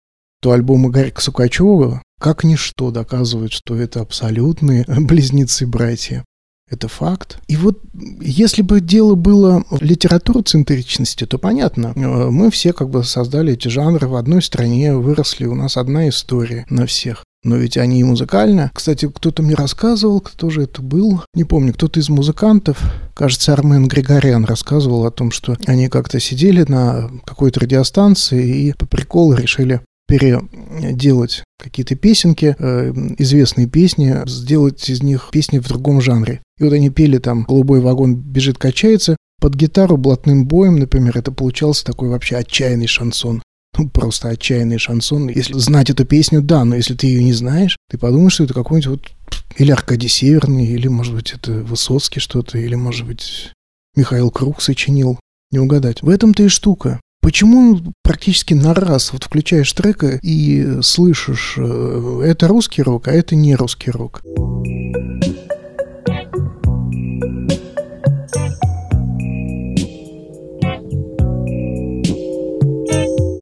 то 0.41 0.51
альбомы 0.51 0.89
Гарика 0.89 1.21
Сукачева 1.21 2.01
как 2.19 2.43
ничто 2.43 2.91
доказывают, 2.91 3.51
что 3.51 3.75
это 3.75 4.01
абсолютные 4.01 4.85
близнецы-братья. 4.87 6.23
Это 6.69 6.87
факт. 6.87 7.37
И 7.47 7.57
вот 7.57 7.81
если 8.21 8.61
бы 8.61 8.79
дело 8.79 9.15
было 9.15 9.65
в 9.69 9.81
литературоцентричности, 9.81 11.25
то 11.25 11.37
понятно. 11.37 11.91
Мы 11.95 12.49
все 12.49 12.71
как 12.71 12.89
бы 12.89 13.03
создали 13.03 13.53
эти 13.53 13.67
жанры 13.67 14.07
в 14.07 14.15
одной 14.15 14.41
стране, 14.41 14.95
выросли, 14.95 15.45
у 15.47 15.55
нас 15.55 15.75
одна 15.75 16.07
история 16.07 16.65
на 16.69 16.85
всех. 16.85 17.25
Но 17.43 17.55
ведь 17.55 17.77
они 17.77 17.99
и 17.99 18.03
музыкально. 18.03 18.71
Кстати, 18.73 19.07
кто-то 19.07 19.41
мне 19.41 19.55
рассказывал, 19.55 20.21
кто 20.21 20.49
же 20.49 20.63
это 20.63 20.81
был, 20.81 21.23
не 21.33 21.43
помню, 21.43 21.73
кто-то 21.73 21.99
из 21.99 22.09
музыкантов, 22.09 22.79
кажется, 23.15 23.53
Армен 23.53 23.87
Григорян 23.87 24.45
рассказывал 24.45 25.05
о 25.05 25.11
том, 25.11 25.31
что 25.31 25.57
они 25.65 25.89
как-то 25.89 26.19
сидели 26.19 26.63
на 26.67 27.09
какой-то 27.25 27.61
радиостанции 27.61 28.67
и 28.67 28.73
по 28.73 28.85
приколу 28.85 29.33
решили 29.33 29.81
переделать 30.07 31.43
какие-то 31.57 31.95
песенки, 31.95 32.55
э, 32.59 32.93
известные 33.17 33.67
песни, 33.67 34.17
сделать 34.25 34.89
из 34.89 35.01
них 35.01 35.29
песни 35.31 35.59
в 35.59 35.67
другом 35.67 36.01
жанре. 36.01 36.41
И 36.59 36.63
вот 36.63 36.73
они 36.73 36.89
пели 36.89 37.17
там 37.17 37.43
«Голубой 37.47 37.79
вагон 37.79 38.15
бежит, 38.15 38.57
качается», 38.57 39.15
под 39.39 39.55
гитару 39.55 39.97
блатным 39.97 40.45
боем, 40.45 40.77
например, 40.77 41.17
это 41.17 41.31
получался 41.31 41.83
такой 41.83 42.09
вообще 42.09 42.35
отчаянный 42.35 42.87
шансон. 42.87 43.41
Ну, 43.77 43.89
просто 43.89 44.29
отчаянный 44.29 44.77
шансон. 44.77 45.29
Если 45.29 45.53
знать 45.53 45.89
эту 45.89 46.05
песню, 46.05 46.41
да, 46.41 46.65
но 46.65 46.75
если 46.75 46.93
ты 46.93 47.07
ее 47.07 47.23
не 47.23 47.33
знаешь, 47.33 47.77
ты 47.89 47.97
подумаешь, 47.97 48.33
что 48.33 48.43
это 48.43 48.53
какой-нибудь 48.53 48.87
вот 48.87 49.11
или 49.57 49.71
Аркадий 49.71 50.07
Северный, 50.07 50.65
или, 50.65 50.87
может 50.87 51.13
быть, 51.13 51.31
это 51.33 51.51
Высоцкий 51.51 52.19
что-то, 52.19 52.57
или, 52.57 52.75
может 52.75 53.05
быть, 53.05 53.51
Михаил 53.95 54.31
Круг 54.31 54.61
сочинил. 54.61 55.19
Не 55.51 55.59
угадать. 55.59 56.01
В 56.01 56.09
этом-то 56.09 56.43
и 56.43 56.47
штука. 56.47 57.01
Почему 57.21 57.79
практически 58.03 58.53
на 58.53 58.73
раз 58.73 59.13
вот 59.13 59.25
включаешь 59.25 59.71
трек 59.73 60.03
и 60.23 60.79
слышишь, 60.81 61.55
э, 61.57 62.21
это 62.25 62.47
русский 62.47 62.81
рок, 62.81 63.07
а 63.07 63.11
это 63.11 63.35
не 63.35 63.55
русский 63.55 63.91
рок? 63.91 64.23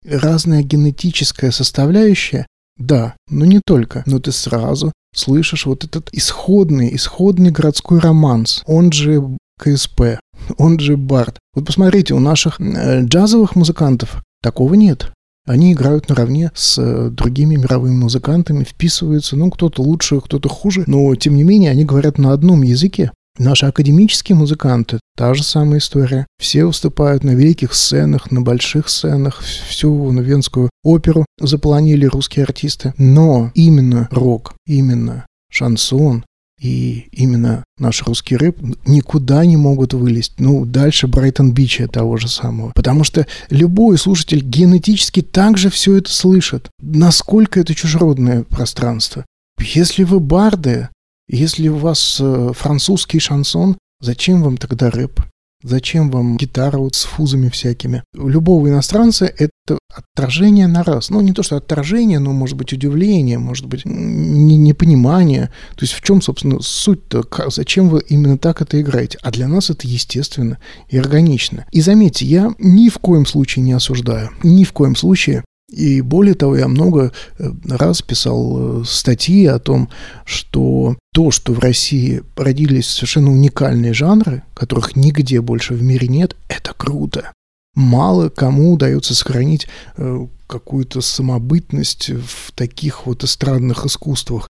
Разная 0.10 0.64
генетическая 0.64 1.52
составляющая, 1.52 2.48
да, 2.78 3.16
но 3.30 3.46
не 3.46 3.62
только, 3.66 4.04
но 4.06 4.20
ты 4.20 4.32
сразу 4.32 4.92
слышишь 5.14 5.66
вот 5.66 5.84
этот 5.84 6.10
исходный, 6.12 6.96
исходный 6.96 7.52
городской 7.52 8.00
романс, 8.00 8.64
он 8.66 8.92
же 8.92 9.38
КСП, 9.60 10.20
он 10.58 10.80
же 10.80 10.98
Барт. 10.98 11.38
Вот 11.54 11.66
посмотрите, 11.66 12.14
у 12.14 12.20
наших 12.20 12.60
э, 12.60 13.04
джазовых 13.04 13.56
музыкантов 13.56 14.24
такого 14.42 14.74
нет. 14.74 15.12
Они 15.46 15.74
играют 15.74 16.10
наравне 16.10 16.52
с 16.54 16.78
э, 16.78 17.10
другими 17.10 17.56
мировыми 17.56 17.96
музыкантами, 17.96 18.64
вписываются, 18.64 19.36
ну, 19.36 19.50
кто-то 19.50 19.82
лучше, 19.82 20.22
кто-то 20.22 20.48
хуже, 20.48 20.84
но, 20.88 21.14
тем 21.16 21.36
не 21.36 21.44
менее, 21.44 21.72
они 21.72 21.86
говорят 21.86 22.18
на 22.18 22.34
одном 22.34 22.62
языке. 22.62 23.12
Наши 23.40 23.66
академические 23.66 24.36
музыканты– 24.36 25.00
та 25.16 25.34
же 25.34 25.44
самая 25.44 25.80
история. 25.80 26.28
Все 26.40 26.66
выступают 26.66 27.24
на 27.24 27.32
великих 27.32 27.74
сценах, 27.74 28.32
на 28.32 28.42
больших 28.42 28.90
сценах, 28.90 29.42
всю 29.42 30.12
венскую 30.12 30.70
оперу 30.84 31.26
запланили 31.40 32.06
русские 32.06 32.44
артисты. 32.44 32.94
Но 32.98 33.52
именно 33.56 34.10
рок, 34.12 34.56
именно 34.68 35.26
шансон, 35.50 36.26
и 36.60 37.08
именно 37.14 37.64
наш 37.78 38.04
русский 38.04 38.36
рэп 38.36 38.58
никуда 38.86 39.46
не 39.46 39.56
могут 39.56 39.94
вылезть. 39.94 40.34
Ну, 40.38 40.66
дальше 40.66 41.08
Брайтон 41.08 41.54
Бича 41.54 41.88
того 41.88 42.18
же 42.18 42.28
самого. 42.28 42.74
Потому 42.76 43.06
что 43.06 43.26
любой 43.50 43.98
слушатель 43.98 44.42
генетически 44.42 45.22
также 45.22 45.70
все 45.70 45.96
это 45.96 46.12
слышит. 46.12 46.70
Насколько 46.82 47.62
это 47.62 47.74
чужеродное 47.74 48.44
пространство. 48.44 49.26
Если 49.62 50.04
вы 50.04 50.20
барды, 50.20 50.90
если 51.30 51.68
у 51.68 51.78
вас 51.78 52.18
э, 52.20 52.52
французский 52.56 53.20
шансон, 53.20 53.78
зачем 54.02 54.42
вам 54.44 54.58
тогда 54.58 54.90
рэп? 54.90 55.22
Зачем 55.62 56.10
вам 56.10 56.38
гитара 56.38 56.78
вот 56.78 56.96
с 56.96 57.04
фузами 57.04 57.50
всякими? 57.50 58.02
У 58.18 58.30
любого 58.30 58.70
иностранца 58.70 59.26
это 59.26 59.78
отражение 59.94 60.68
на 60.68 60.84
раз. 60.84 61.10
Ну, 61.10 61.20
не 61.20 61.34
то, 61.34 61.44
что 61.44 61.58
отражение, 61.58 62.20
но, 62.20 62.32
может 62.32 62.56
быть, 62.56 62.72
удивление, 62.72 63.40
может 63.40 63.66
быть, 63.66 63.84
не- 63.84 64.56
непонимание. 64.56 65.48
То 65.76 65.82
есть 65.82 65.94
в 65.94 66.02
чем, 66.02 66.22
собственно, 66.22 66.62
суть-то? 66.62 67.26
Зачем 67.50 67.90
вы 67.90 68.06
именно 68.08 68.38
так 68.38 68.62
это 68.62 68.80
играете? 68.80 69.18
А 69.22 69.32
для 69.32 69.50
нас 69.50 69.70
это 69.70 69.86
естественно 69.86 70.60
и 70.88 70.98
органично. 70.98 71.66
И 71.72 71.82
заметьте, 71.82 72.26
я 72.26 72.54
ни 72.58 72.88
в 72.88 72.98
коем 73.00 73.26
случае 73.26 73.66
не 73.66 73.74
осуждаю. 73.74 74.30
Ни 74.44 74.64
в 74.64 74.72
коем 74.72 74.96
случае. 74.96 75.44
И 75.70 76.02
более 76.02 76.34
того, 76.34 76.58
я 76.58 76.68
много 76.68 77.12
э, 77.38 77.52
раз 77.70 78.02
писал 78.02 78.82
э, 78.82 78.84
статьи 78.86 79.46
о 79.46 79.60
том, 79.60 79.90
что 80.26 80.98
то, 81.14 81.32
что 81.32 81.54
в 81.54 81.60
России 81.60 82.24
родились 82.36 82.88
совершенно 82.88 83.32
уникальные 83.32 83.94
жанры, 83.94 84.44
которых 84.54 84.96
нигде 84.96 85.42
больше 85.42 85.76
в 85.76 85.84
мире 85.84 86.08
нет, 86.08 86.36
это 86.48 86.74
круто. 86.76 87.32
Мало 87.76 88.30
кому 88.30 88.74
удается 88.74 89.14
сохранить 89.14 89.68
э, 89.98 90.28
какую-то 90.48 91.02
самобытность 91.02 92.10
в 92.10 92.52
таких 92.54 93.06
вот 93.06 93.24
эстрадных 93.24 93.86
искусствах. 93.86 94.48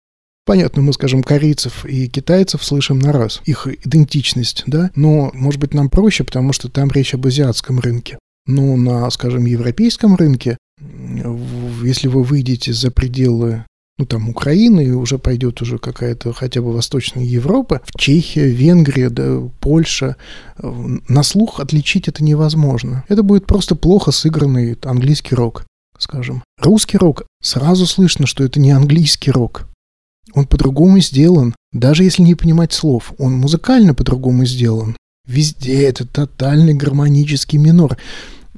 Понятно, 0.45 0.83
мы, 0.83 0.93
скажем, 0.93 1.23
корейцев 1.23 1.85
и 1.85 2.09
китайцев 2.09 2.65
слышим 2.65 2.99
на 2.99 3.13
раз, 3.13 3.41
их 3.45 3.69
идентичность, 3.69 4.65
да, 4.67 4.91
но, 4.97 5.31
может 5.35 5.61
быть, 5.61 5.73
нам 5.73 5.89
проще, 5.89 6.25
потому 6.25 6.53
что 6.53 6.69
там 6.69 6.91
речь 6.91 7.15
об 7.15 7.27
азиатском 7.27 7.79
рынке. 7.79 8.19
Но 8.47 8.77
на, 8.77 9.09
скажем, 9.11 9.45
европейском 9.45 10.17
рынке, 10.17 10.59
если 11.85 12.09
вы 12.09 12.23
выйдете 12.23 12.73
за 12.73 12.91
пределы 12.91 13.65
ну, 13.99 14.07
там, 14.07 14.29
Украины, 14.29 14.97
уже 14.97 15.19
пойдет 15.19 15.61
уже 15.63 15.79
какая-то 15.79 16.33
хотя 16.33 16.61
бы 16.61 16.73
Восточная 16.73 17.25
Европа, 17.25 17.83
в 17.85 17.99
Чехия, 17.99 18.49
Венгрия, 18.49 19.11
да, 19.11 19.41
Польша, 19.61 20.17
э, 20.59 20.99
на 21.09 21.23
слух 21.23 21.61
отличить 21.61 22.09
это 22.09 22.25
невозможно. 22.25 23.05
Это 23.09 23.23
будет 23.23 23.47
просто 23.47 23.77
плохо 23.77 24.11
сыгранный 24.11 24.77
английский 24.83 25.35
рок, 25.35 25.67
скажем. 25.99 26.43
Русский 26.61 26.97
рок, 26.97 27.25
сразу 27.43 27.87
слышно, 27.87 28.27
что 28.27 28.45
это 28.45 28.59
не 28.59 28.71
английский 28.71 29.31
рок. 29.31 29.69
Он 30.35 30.47
по-другому 30.47 31.01
сделан, 31.01 31.55
даже 31.73 32.05
если 32.05 32.23
не 32.23 32.35
понимать 32.35 32.73
слов. 32.73 33.13
Он 33.19 33.35
музыкально 33.35 33.95
по-другому 33.95 34.47
сделан. 34.47 34.97
Везде 35.27 35.85
это 35.85 36.07
тотальный 36.07 36.75
гармонический 36.75 37.59
минор, 37.59 37.97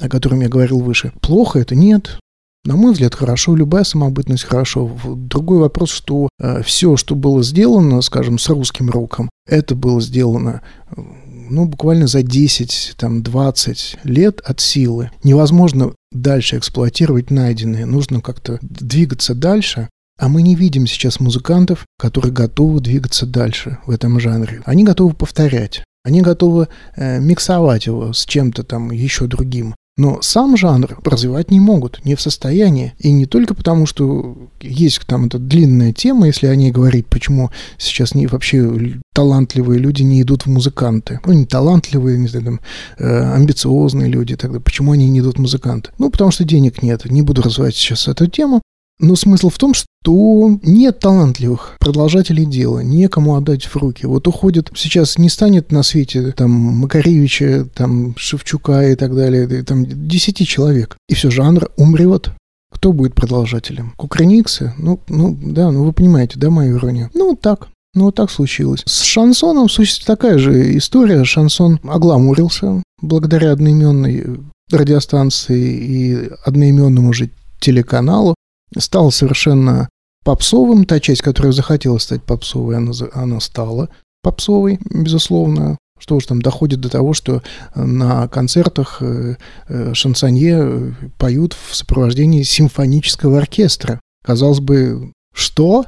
о 0.00 0.08
котором 0.08 0.40
я 0.40 0.48
говорил 0.48 0.80
выше. 0.80 1.12
Плохо 1.20 1.58
это? 1.58 1.74
Нет. 1.74 2.18
На 2.64 2.76
мой 2.76 2.92
взгляд, 2.92 3.14
хорошо, 3.14 3.54
любая 3.54 3.84
самобытность 3.84 4.44
хорошо. 4.44 4.90
Другой 5.04 5.58
вопрос, 5.58 5.90
что 5.90 6.28
все, 6.64 6.96
что 6.96 7.14
было 7.14 7.42
сделано, 7.42 8.00
скажем, 8.00 8.38
с 8.38 8.48
русским 8.48 8.90
роком, 8.90 9.28
это 9.46 9.74
было 9.74 10.00
сделано 10.00 10.62
э, 10.96 11.02
ну, 11.50 11.66
буквально 11.66 12.06
за 12.06 12.22
10, 12.22 12.94
там, 12.96 13.22
20 13.22 13.98
лет 14.04 14.40
от 14.40 14.60
силы. 14.60 15.10
Невозможно 15.22 15.92
дальше 16.12 16.58
эксплуатировать 16.58 17.30
найденное. 17.30 17.86
Нужно 17.86 18.20
как-то 18.20 18.58
двигаться 18.62 19.34
дальше. 19.34 19.88
А 20.18 20.28
мы 20.28 20.42
не 20.42 20.54
видим 20.54 20.86
сейчас 20.86 21.18
музыкантов, 21.18 21.84
которые 21.98 22.32
готовы 22.32 22.80
двигаться 22.80 23.26
дальше 23.26 23.78
в 23.84 23.90
этом 23.90 24.20
жанре. 24.20 24.62
Они 24.64 24.84
готовы 24.84 25.12
повторять. 25.12 25.82
Они 26.04 26.22
готовы 26.22 26.68
э, 26.96 27.18
миксовать 27.18 27.86
его 27.86 28.12
с 28.12 28.24
чем-то 28.24 28.62
там 28.62 28.90
еще 28.90 29.26
другим. 29.26 29.74
Но 29.96 30.20
сам 30.22 30.56
жанр 30.56 30.98
развивать 31.04 31.52
не 31.52 31.60
могут, 31.60 32.04
не 32.04 32.16
в 32.16 32.20
состоянии. 32.20 32.94
И 32.98 33.12
не 33.12 33.26
только 33.26 33.54
потому, 33.54 33.86
что 33.86 34.36
есть 34.60 35.00
там 35.06 35.26
эта 35.26 35.38
длинная 35.38 35.92
тема, 35.92 36.26
если 36.26 36.48
о 36.48 36.56
ней 36.56 36.72
говорить, 36.72 37.06
почему 37.06 37.50
сейчас 37.78 38.14
не, 38.14 38.26
вообще 38.26 38.98
талантливые 39.12 39.78
люди 39.78 40.02
не 40.02 40.20
идут 40.22 40.46
в 40.46 40.48
музыканты. 40.48 41.20
Ну, 41.24 41.32
не 41.32 41.46
талантливые, 41.46 42.18
не 42.18 42.26
знаю, 42.26 42.44
там, 42.44 42.60
э, 42.98 43.34
амбициозные 43.34 44.08
люди, 44.08 44.34
тогда 44.34 44.58
почему 44.58 44.92
они 44.92 45.08
не 45.08 45.20
идут 45.20 45.36
в 45.36 45.40
музыканты? 45.40 45.90
Ну, 45.98 46.10
потому 46.10 46.32
что 46.32 46.42
денег 46.42 46.82
нет. 46.82 47.04
Не 47.04 47.22
буду 47.22 47.42
развивать 47.42 47.76
сейчас 47.76 48.08
эту 48.08 48.26
тему. 48.26 48.62
Но 49.00 49.16
смысл 49.16 49.48
в 49.48 49.58
том, 49.58 49.74
что 49.74 50.58
нет 50.62 51.00
талантливых 51.00 51.76
продолжателей 51.80 52.46
дела, 52.46 52.80
некому 52.80 53.36
отдать 53.36 53.64
в 53.64 53.76
руки. 53.76 54.06
Вот 54.06 54.28
уходит, 54.28 54.70
сейчас 54.76 55.18
не 55.18 55.28
станет 55.28 55.72
на 55.72 55.82
свете 55.82 56.32
там 56.32 56.50
Макаревича, 56.50 57.66
там 57.74 58.14
Шевчука 58.16 58.90
и 58.90 58.94
так 58.94 59.14
далее, 59.14 59.48
и 59.48 59.62
там 59.62 59.84
10 59.86 60.46
человек, 60.46 60.96
и 61.08 61.14
все, 61.14 61.30
жанр 61.30 61.70
умрет. 61.76 62.30
Кто 62.72 62.92
будет 62.92 63.14
продолжателем? 63.14 63.94
Кукрыниксы? 63.96 64.74
Ну, 64.78 65.00
ну, 65.08 65.36
да, 65.40 65.70
ну 65.70 65.84
вы 65.84 65.92
понимаете, 65.92 66.38
да, 66.38 66.50
мою 66.50 66.76
иронию? 66.76 67.10
Ну, 67.14 67.30
вот 67.30 67.40
так. 67.40 67.68
Ну, 67.94 68.06
вот 68.06 68.16
так 68.16 68.30
случилось. 68.30 68.82
С 68.86 69.02
шансоном 69.02 69.68
существует 69.68 70.06
такая 70.06 70.38
же 70.38 70.76
история. 70.76 71.24
Шансон 71.24 71.78
огламурился 71.84 72.82
благодаря 73.00 73.52
одноименной 73.52 74.40
радиостанции 74.70 75.60
и 75.60 76.30
одноименному 76.44 77.12
же 77.12 77.30
телеканалу. 77.60 78.34
Стал 78.76 79.10
совершенно 79.10 79.88
попсовым. 80.24 80.84
Та 80.84 81.00
часть, 81.00 81.22
которая 81.22 81.52
захотела 81.52 81.98
стать 81.98 82.22
попсовой, 82.22 82.76
она, 82.76 82.92
она 83.12 83.40
стала 83.40 83.88
попсовой, 84.22 84.78
безусловно. 84.90 85.78
Что 85.98 86.16
уж 86.16 86.26
там 86.26 86.42
доходит 86.42 86.80
до 86.80 86.88
того, 86.88 87.14
что 87.14 87.42
на 87.76 88.26
концертах 88.28 88.98
э, 89.00 89.36
э, 89.68 89.94
шансонье 89.94 90.58
э, 90.60 90.92
поют 91.18 91.52
в 91.54 91.74
сопровождении 91.74 92.42
симфонического 92.42 93.38
оркестра. 93.38 94.00
Казалось 94.24 94.58
бы, 94.58 95.12
что? 95.32 95.86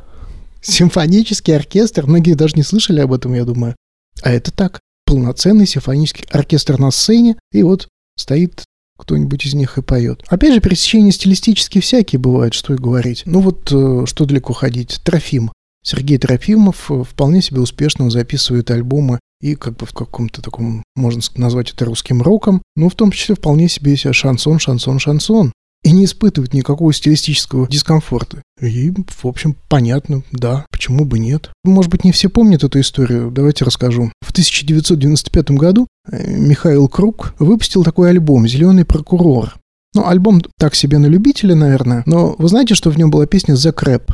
Симфонический 0.62 1.57
оркестр? 1.57 2.07
Многие 2.07 2.35
даже 2.35 2.55
не 2.55 2.62
слышали 2.62 3.01
об 3.01 3.12
этом, 3.12 3.35
я 3.35 3.44
думаю. 3.44 3.75
А 4.22 4.31
это 4.31 4.53
так. 4.53 4.81
Полноценный 5.07 5.66
симфонический 5.66 6.25
оркестр 6.31 6.79
на 6.79 6.90
сцене, 6.90 7.37
и 7.53 7.62
вот 7.62 7.88
стоит 8.16 8.64
кто-нибудь 8.96 9.44
из 9.44 9.54
них 9.54 9.78
и 9.78 9.82
поет. 9.82 10.24
Опять 10.28 10.54
же, 10.54 10.61
пересечения 10.61 11.11
стилистические 11.11 11.82
всякие 11.82 12.18
бывают, 12.18 12.54
что 12.54 12.74
и 12.74 12.78
говорить. 12.78 13.22
Ну 13.26 13.40
вот, 13.40 13.70
э, 13.72 14.04
что 14.06 14.24
далеко 14.24 14.52
ходить. 14.52 15.00
Трофим. 15.04 15.52
Сергей 15.82 16.18
Трофимов 16.18 16.90
э, 16.90 17.04
вполне 17.04 17.42
себе 17.42 17.61
успешно 17.61 18.11
записывает 18.11 18.70
альбомы 18.70 19.20
и 19.40 19.54
как 19.54 19.76
бы 19.76 19.87
в 19.87 19.92
каком-то 19.92 20.42
таком, 20.42 20.82
можно 20.94 21.20
назвать 21.37 21.72
это 21.72 21.85
русским 21.85 22.22
роком, 22.22 22.62
но 22.74 22.88
в 22.88 22.94
том 22.94 23.11
числе 23.11 23.35
вполне 23.35 23.68
себе 23.68 23.96
шансон, 23.96 24.59
шансон, 24.59 24.98
шансон. 24.98 25.52
И 25.87 25.92
не 25.92 26.05
испытывает 26.05 26.53
никакого 26.53 26.92
стилистического 26.92 27.68
дискомфорта. 27.68 28.42
И, 28.61 28.90
в 28.90 29.25
общем, 29.25 29.55
понятно, 29.68 30.25
да, 30.33 30.66
почему 30.72 31.05
бы 31.05 31.20
нет. 31.20 31.51
Может 31.62 31.92
быть, 31.92 32.03
не 32.03 32.11
все 32.11 32.29
помнят 32.29 32.64
эту 32.64 32.81
историю, 32.81 33.31
давайте 33.31 33.64
расскажу. 33.64 34.11
В 34.20 34.33
1995 34.33 35.53
году 35.53 35.87
э, 36.11 36.29
Михаил 36.29 36.88
Круг 36.88 37.35
выпустил 37.38 37.85
такой 37.85 38.11
альбом 38.11 38.49
«Зеленый 38.49 38.85
прокурор». 38.85 39.55
Ну, 39.94 40.09
альбом 40.09 40.42
так 40.59 40.75
себе 40.75 40.99
на 40.99 41.07
любителя, 41.07 41.55
наверное, 41.55 42.03
но 42.05 42.35
вы 42.37 42.49
знаете, 42.49 42.75
что 42.75 42.90
в 42.90 42.99
нем 42.99 43.12
была 43.12 43.27
песня 43.27 43.55
«Зэк 43.55 43.81
Рэп»? 43.85 44.11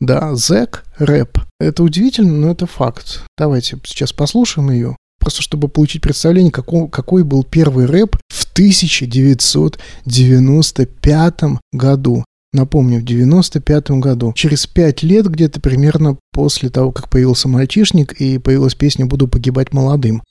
Да, 0.00 0.34
«Зэк 0.34 0.84
Рэп». 0.98 1.38
Это 1.58 1.84
удивительно, 1.84 2.34
но 2.34 2.50
это 2.50 2.66
факт. 2.66 3.22
Давайте 3.38 3.78
сейчас 3.86 4.12
послушаем 4.12 4.70
ее, 4.70 4.94
просто 5.20 5.40
чтобы 5.40 5.68
получить 5.68 6.02
представление, 6.02 6.52
какой, 6.52 6.86
какой 6.90 7.24
был 7.24 7.44
первый 7.44 7.86
рэп 7.86 8.18
в 8.28 8.43
1995 8.54 11.40
году. 11.72 12.24
Напомню, 12.52 13.00
в 13.00 13.04
95 13.04 13.90
году. 13.90 14.32
Через 14.36 14.68
пять 14.68 15.02
лет, 15.02 15.26
где-то 15.26 15.60
примерно 15.60 16.16
после 16.32 16.70
того, 16.70 16.92
как 16.92 17.10
появился 17.10 17.48
мальчишник 17.48 18.12
и 18.12 18.38
появилась 18.38 18.76
песня 18.76 19.06
«Буду 19.06 19.26
погибать 19.26 19.72
молодым». 19.72 20.22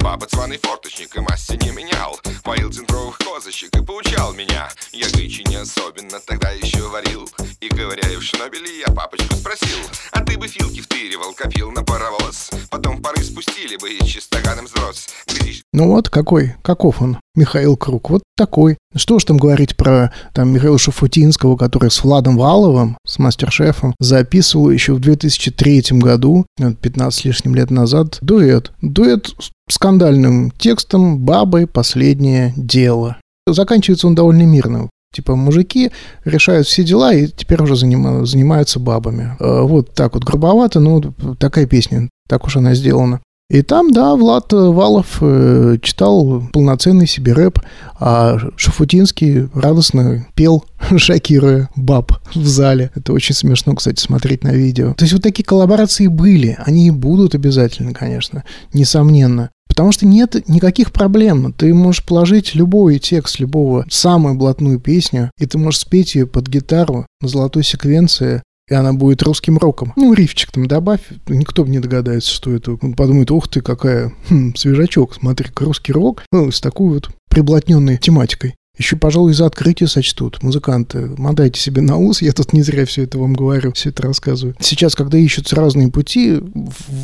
Папа 0.00 0.26
цваный 0.26 0.58
форточник 0.58 1.16
и 1.16 1.20
масти 1.20 1.56
не 1.62 1.70
менял. 1.70 2.18
Поил 2.42 2.72
центровых 2.72 3.18
козочек 3.18 3.74
и 3.76 3.84
поучал 3.84 4.32
меня. 4.34 4.68
Я 4.92 5.08
гычи 5.10 5.42
не 5.48 5.56
особенно 5.56 6.20
тогда 6.20 6.50
еще 6.50 6.88
варил. 6.88 7.28
И 7.60 7.68
говоря 7.68 8.08
в 8.18 8.22
Шнобеле, 8.22 8.80
я 8.80 8.92
папочку 8.92 9.34
спросил. 9.34 9.78
А 10.12 10.22
ты 10.24 10.38
бы 10.38 10.48
филки 10.48 10.80
втыривал, 10.80 11.34
копил 11.34 11.70
на 11.70 11.82
паровоз. 11.82 12.50
Потом 12.70 13.02
пары 13.02 13.22
спустили 13.22 13.76
бы 13.76 13.92
и 13.92 14.04
чистоганом 14.04 14.66
взрос 14.66 15.08
Глядишь, 15.26 15.62
Ну 15.72 15.90
вот 15.90 16.08
какой, 16.08 16.54
каков 16.62 17.02
он, 17.02 17.18
Михаил 17.36 17.76
Круг, 17.76 18.10
вот 18.10 18.22
такой. 18.36 18.76
Что 18.94 19.18
ж 19.18 19.24
там 19.24 19.36
говорить 19.36 19.76
про 19.76 20.12
там 20.32 20.48
Михаила 20.50 20.78
Шафутинского, 20.78 21.56
который 21.56 21.90
с 21.90 22.02
Владом 22.02 22.36
Валовым, 22.36 22.96
с 23.06 23.18
мастер-шефом, 23.18 23.94
записывал 24.00 24.70
еще 24.70 24.94
в 24.94 25.00
2003 25.00 26.00
году, 26.00 26.46
э, 26.58 26.72
15 26.72 27.20
с 27.20 27.24
лишним 27.24 27.54
лет 27.54 27.70
назад, 27.70 28.18
дуэт. 28.22 28.72
Дуэт 28.82 29.28
с 29.38 29.50
скандальным 29.72 30.50
текстом 30.50 31.18
«Бабы. 31.18 31.66
Последнее 31.66 32.52
дело». 32.56 33.16
Заканчивается 33.46 34.06
он 34.06 34.14
довольно 34.14 34.42
мирно. 34.42 34.88
Типа 35.14 35.34
мужики 35.36 35.92
решают 36.24 36.66
все 36.66 36.84
дела 36.84 37.14
и 37.14 37.26
теперь 37.28 37.62
уже 37.62 37.74
занима- 37.74 38.24
занимаются 38.26 38.80
бабами. 38.80 39.36
Э, 39.40 39.62
Вот 39.62 39.94
так 39.94 40.14
вот 40.14 40.24
грубовато, 40.24 40.80
но 40.80 41.00
такая 41.38 41.66
песня, 41.66 42.08
так 42.28 42.44
уж 42.44 42.56
она 42.56 42.74
сделана. 42.74 43.20
И 43.48 43.62
там, 43.62 43.92
да, 43.92 44.16
Влад 44.16 44.52
Валов 44.52 45.18
э, 45.20 45.76
читал 45.80 46.42
полноценный 46.52 47.06
себе 47.06 47.32
рэп, 47.32 47.60
а 48.00 48.38
Шафутинский 48.56 49.48
радостно 49.54 50.26
пел, 50.34 50.64
шокируя 50.96 51.68
баб 51.76 52.12
в 52.34 52.44
зале. 52.44 52.90
Это 52.96 53.12
очень 53.12 53.36
смешно, 53.36 53.76
кстати, 53.76 54.00
смотреть 54.00 54.42
на 54.42 54.50
видео. 54.50 54.94
То 54.94 55.04
есть 55.04 55.12
вот 55.12 55.22
такие 55.22 55.44
коллаборации 55.44 56.08
были, 56.08 56.58
они 56.64 56.88
и 56.88 56.90
будут 56.90 57.36
обязательно, 57.36 57.94
конечно, 57.94 58.42
несомненно. 58.72 59.50
Потому 59.68 59.92
что 59.92 60.06
нет 60.06 60.48
никаких 60.48 60.92
проблем. 60.92 61.52
Ты 61.52 61.74
можешь 61.74 62.04
положить 62.04 62.54
любой 62.54 62.98
текст 62.98 63.38
любого, 63.38 63.84
самую 63.90 64.34
блатную 64.34 64.80
песню, 64.80 65.30
и 65.38 65.46
ты 65.46 65.58
можешь 65.58 65.80
спеть 65.80 66.14
ее 66.14 66.26
под 66.26 66.48
гитару 66.48 67.06
на 67.20 67.28
золотой 67.28 67.62
секвенции, 67.62 68.42
и 68.68 68.74
она 68.74 68.92
будет 68.92 69.22
русским 69.22 69.58
роком. 69.58 69.92
Ну, 69.96 70.12
рифчик 70.12 70.50
там 70.50 70.66
добавь, 70.66 71.00
никто 71.28 71.64
не 71.66 71.78
догадается, 71.78 72.32
что 72.32 72.52
это. 72.52 72.78
Он 72.80 72.94
подумает, 72.94 73.30
ух 73.30 73.48
ты, 73.48 73.60
какая 73.60 74.12
хм, 74.28 74.54
свежачок, 74.54 75.14
смотри, 75.14 75.50
русский 75.56 75.92
рок, 75.92 76.22
ну, 76.32 76.50
с 76.50 76.60
такой 76.60 76.94
вот 76.94 77.10
приблотненной 77.30 77.98
тематикой. 77.98 78.54
Еще, 78.78 78.96
пожалуй, 78.96 79.32
за 79.32 79.46
открытие 79.46 79.88
сочтут 79.88 80.42
музыканты. 80.42 81.10
Мотайте 81.16 81.58
себе 81.58 81.80
на 81.80 81.96
ус, 81.96 82.20
я 82.20 82.32
тут 82.32 82.52
не 82.52 82.62
зря 82.62 82.84
все 82.84 83.04
это 83.04 83.18
вам 83.18 83.32
говорю, 83.32 83.72
все 83.72 83.88
это 83.88 84.02
рассказываю. 84.02 84.54
Сейчас, 84.60 84.94
когда 84.94 85.16
ищутся 85.16 85.56
разные 85.56 85.88
пути, 85.88 86.40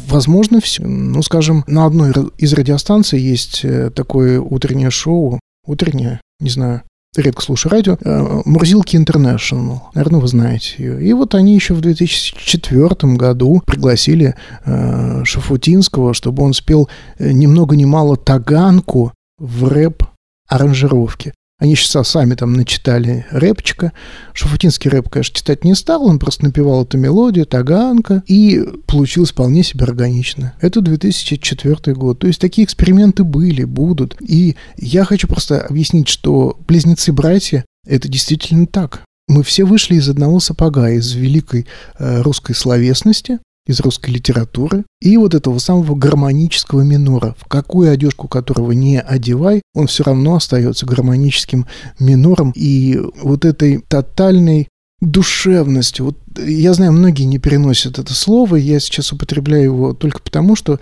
возможно 0.08 0.60
все. 0.60 0.82
Ну, 0.82 1.22
скажем, 1.22 1.64
на 1.66 1.86
одной 1.86 2.12
из 2.36 2.52
радиостанций 2.52 3.20
есть 3.20 3.60
э, 3.64 3.90
такое 3.90 4.38
утреннее 4.38 4.90
шоу, 4.90 5.40
утреннее, 5.66 6.20
не 6.40 6.50
знаю, 6.50 6.82
редко 7.16 7.42
слушаю 7.42 7.72
радио, 7.72 7.98
э, 8.00 8.42
Мурзилки 8.46 8.96
Интернешнл. 8.96 9.82
Наверное, 9.94 10.20
вы 10.20 10.28
знаете 10.28 10.74
ее. 10.78 11.02
И 11.02 11.12
вот 11.12 11.34
они 11.34 11.54
еще 11.54 11.74
в 11.74 11.80
2004 11.80 13.16
году 13.16 13.62
пригласили 13.66 14.34
э, 14.64 15.24
Шафутинского, 15.24 16.14
чтобы 16.14 16.42
он 16.42 16.54
спел 16.54 16.88
ни 17.18 17.46
много 17.46 17.76
ни 17.76 17.84
мало 17.84 18.16
таганку 18.16 19.12
в 19.38 19.68
рэп 19.68 20.04
аранжировке. 20.48 21.34
Они 21.62 21.76
сейчас 21.76 22.08
сами 22.08 22.34
там 22.34 22.54
начитали 22.54 23.24
рэпчика. 23.30 23.92
Шафутинский 24.32 24.90
рэп, 24.90 25.08
конечно, 25.08 25.36
читать 25.36 25.62
не 25.62 25.76
стал, 25.76 26.04
он 26.04 26.18
просто 26.18 26.46
напевал 26.46 26.82
эту 26.82 26.98
мелодию, 26.98 27.46
таганка, 27.46 28.24
и 28.26 28.64
получилось 28.88 29.30
вполне 29.30 29.62
себе 29.62 29.84
органично. 29.84 30.54
Это 30.60 30.80
2004 30.80 31.94
год. 31.94 32.18
То 32.18 32.26
есть 32.26 32.40
такие 32.40 32.64
эксперименты 32.64 33.22
были, 33.22 33.62
будут. 33.62 34.16
И 34.20 34.56
я 34.76 35.04
хочу 35.04 35.28
просто 35.28 35.60
объяснить, 35.60 36.08
что 36.08 36.58
близнецы-братья— 36.66 37.64
это 37.86 38.08
действительно 38.08 38.66
так. 38.66 39.04
Мы 39.28 39.44
все 39.44 39.62
вышли 39.62 39.94
из 39.94 40.08
одного 40.08 40.40
сапога, 40.40 40.90
из 40.90 41.12
великой 41.12 41.68
э, 41.96 42.22
русской 42.22 42.56
словесности, 42.56 43.38
из 43.66 43.80
русской 43.80 44.10
литературы, 44.10 44.84
и 45.00 45.16
вот 45.16 45.34
этого 45.34 45.58
самого 45.58 45.94
гармонического 45.94 46.82
минора, 46.82 47.36
в 47.38 47.46
какую 47.46 47.90
одежку 47.90 48.28
которого 48.28 48.72
не 48.72 49.00
одевай, 49.00 49.62
он 49.74 49.86
все 49.86 50.04
равно 50.04 50.36
остается 50.36 50.86
гармоническим 50.86 51.66
минором, 51.98 52.52
и 52.56 53.00
вот 53.22 53.44
этой 53.44 53.78
тотальной 53.78 54.68
душевностью. 55.02 56.06
Вот 56.06 56.18
я 56.38 56.72
знаю, 56.72 56.92
многие 56.92 57.24
не 57.24 57.38
переносят 57.38 57.98
это 57.98 58.14
слово, 58.14 58.56
я 58.56 58.78
сейчас 58.78 59.12
употребляю 59.12 59.64
его 59.64 59.92
только 59.92 60.20
потому, 60.20 60.54
что 60.54 60.78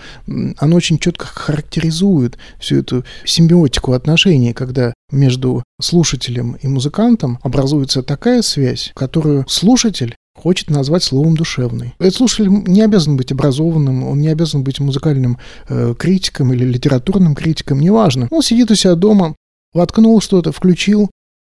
оно 0.58 0.76
очень 0.76 0.98
четко 0.98 1.26
характеризует 1.26 2.36
всю 2.60 2.76
эту 2.76 3.04
симбиотику 3.24 3.92
отношений, 3.92 4.52
когда 4.52 4.92
между 5.10 5.64
слушателем 5.80 6.52
и 6.60 6.68
музыкантом 6.68 7.38
образуется 7.42 8.02
такая 8.02 8.42
связь, 8.42 8.92
которую 8.94 9.46
слушатель 9.48 10.14
хочет 10.40 10.70
назвать 10.70 11.02
словом 11.02 11.36
душевный. 11.36 11.94
Этот 11.98 12.14
слушатель 12.16 12.48
не 12.48 12.82
обязан 12.82 13.16
быть 13.16 13.32
образованным, 13.32 14.04
он 14.04 14.20
не 14.20 14.28
обязан 14.28 14.64
быть 14.64 14.80
музыкальным 14.80 15.38
э, 15.68 15.94
критиком 15.98 16.52
или 16.52 16.64
литературным 16.64 17.34
критиком, 17.34 17.80
неважно. 17.80 18.28
Он 18.30 18.42
сидит 18.42 18.70
у 18.70 18.74
себя 18.74 18.94
дома, 18.94 19.36
воткнул 19.72 20.20
что-то, 20.20 20.52
включил, 20.52 21.10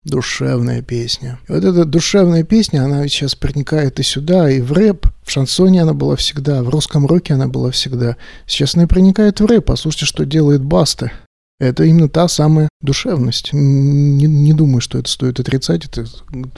душевная 0.06 0.82
песня. 0.82 1.38
И 1.48 1.52
вот 1.52 1.64
эта 1.64 1.84
душевная 1.84 2.44
песня, 2.44 2.84
она 2.84 3.06
сейчас 3.08 3.34
проникает 3.34 3.98
и 4.00 4.02
сюда, 4.02 4.50
и 4.50 4.60
в 4.60 4.72
рэп. 4.72 5.06
В 5.24 5.30
шансоне 5.30 5.82
она 5.82 5.92
была 5.92 6.16
всегда, 6.16 6.62
в 6.62 6.68
русском 6.68 7.06
роке 7.06 7.34
она 7.34 7.48
была 7.48 7.72
всегда. 7.72 8.16
Сейчас 8.46 8.76
она 8.76 8.86
проникает 8.86 9.40
в 9.40 9.46
рэп. 9.46 9.66
Послушайте, 9.66 10.06
что 10.06 10.24
делает 10.24 10.62
Баста. 10.62 11.10
Это 11.58 11.84
именно 11.84 12.08
та 12.08 12.28
самая 12.28 12.68
душевность. 12.82 13.50
Не, 13.52 14.26
не 14.26 14.52
думаю, 14.52 14.80
что 14.80 14.98
это 14.98 15.08
стоит 15.10 15.40
отрицать, 15.40 15.86
это 15.86 16.06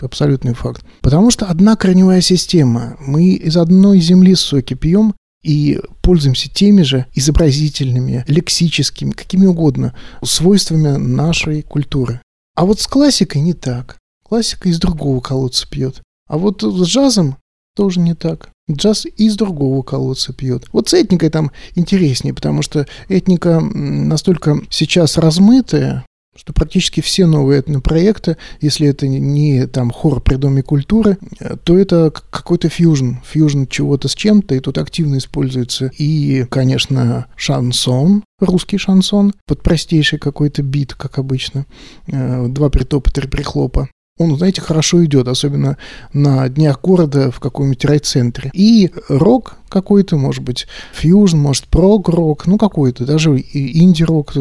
абсолютный 0.01 0.55
факт. 0.55 0.85
Потому 1.03 1.31
что 1.31 1.47
одна 1.47 1.77
корневая 1.77 2.21
система. 2.21 2.97
Мы 3.01 3.35
из 3.35 3.57
одной 3.57 4.01
земли 4.01 4.35
соки 4.35 4.75
пьем 4.75 5.15
и 5.45 5.81
пользуемся 6.03 6.51
теми 6.51 6.83
же 6.83 7.07
изобразительными, 7.15 8.25
лексическими, 8.27 9.13
какими 9.13 9.47
угодно 9.47 9.95
свойствами 10.23 10.97
нашей 10.97 11.63
культуры. 11.63 12.21
А 12.57 12.65
вот 12.65 12.81
с 12.81 12.89
классикой 12.89 13.41
не 13.43 13.55
так. 13.55 13.99
Классика 14.25 14.69
из 14.69 14.81
другого 14.81 15.21
колодца 15.21 15.69
пьет. 15.69 16.03
А 16.27 16.39
вот 16.39 16.63
с 16.63 16.83
джазом 16.85 17.37
тоже 17.77 18.01
не 18.01 18.15
так. 18.15 18.51
Джаз 18.71 19.07
из 19.17 19.37
другого 19.37 19.83
колодца 19.83 20.33
пьет. 20.33 20.67
Вот 20.73 20.89
с 20.89 20.95
этникой 20.95 21.31
там 21.31 21.51
интереснее, 21.75 22.35
потому 22.35 22.63
что 22.63 22.87
этника 23.09 23.61
настолько 23.61 24.61
сейчас 24.71 25.17
размытая, 25.17 26.05
что 26.39 26.53
практически 26.53 27.01
все 27.01 27.27
новые 27.27 27.61
этнопроекты, 27.61 28.37
если 28.61 28.89
это 28.89 29.09
не 29.09 29.67
там 29.67 29.91
хор 29.91 30.21
при 30.21 30.37
Доме 30.37 30.63
культуры, 30.63 31.19
то 31.65 31.77
это 31.77 32.13
какой-то 32.31 32.69
фьюжн, 32.69 33.15
фьюжн 33.25 33.65
чего-то 33.65 34.09
с 34.09 34.15
чем-то, 34.15 34.55
и 34.55 34.61
тут 34.61 34.79
активно 34.79 35.19
используется 35.19 35.91
и, 35.99 36.45
конечно, 36.49 37.27
шансон, 37.37 38.23
русский 38.39 38.79
шансон, 38.79 39.35
под 39.47 39.63
простейший 39.63 40.21
какой-то 40.21 40.63
бит, 40.63 40.95
как 40.95 41.19
обычно, 41.19 41.67
э, 42.07 42.47
два 42.49 42.71
притопа, 42.71 43.11
три 43.11 43.27
прихлопа, 43.27 43.89
он, 44.19 44.37
знаете, 44.37 44.61
хорошо 44.61 45.05
идет, 45.05 45.29
особенно 45.29 45.79
на 46.13 46.49
днях 46.49 46.81
города 46.81 47.31
в 47.31 47.41
каком-нибудь 47.41 47.85
райцентре. 47.85 48.51
И 48.53 48.91
рок 49.09 49.57
какой-то, 49.69 50.17
может 50.17 50.43
быть, 50.43 50.67
фьюжн, 50.93 51.39
может, 51.39 51.69
прог-рок, 51.69 52.47
ну 52.47 52.59
какой-то, 52.59 53.07
даже 53.07 53.31
инди-рок 53.39 54.35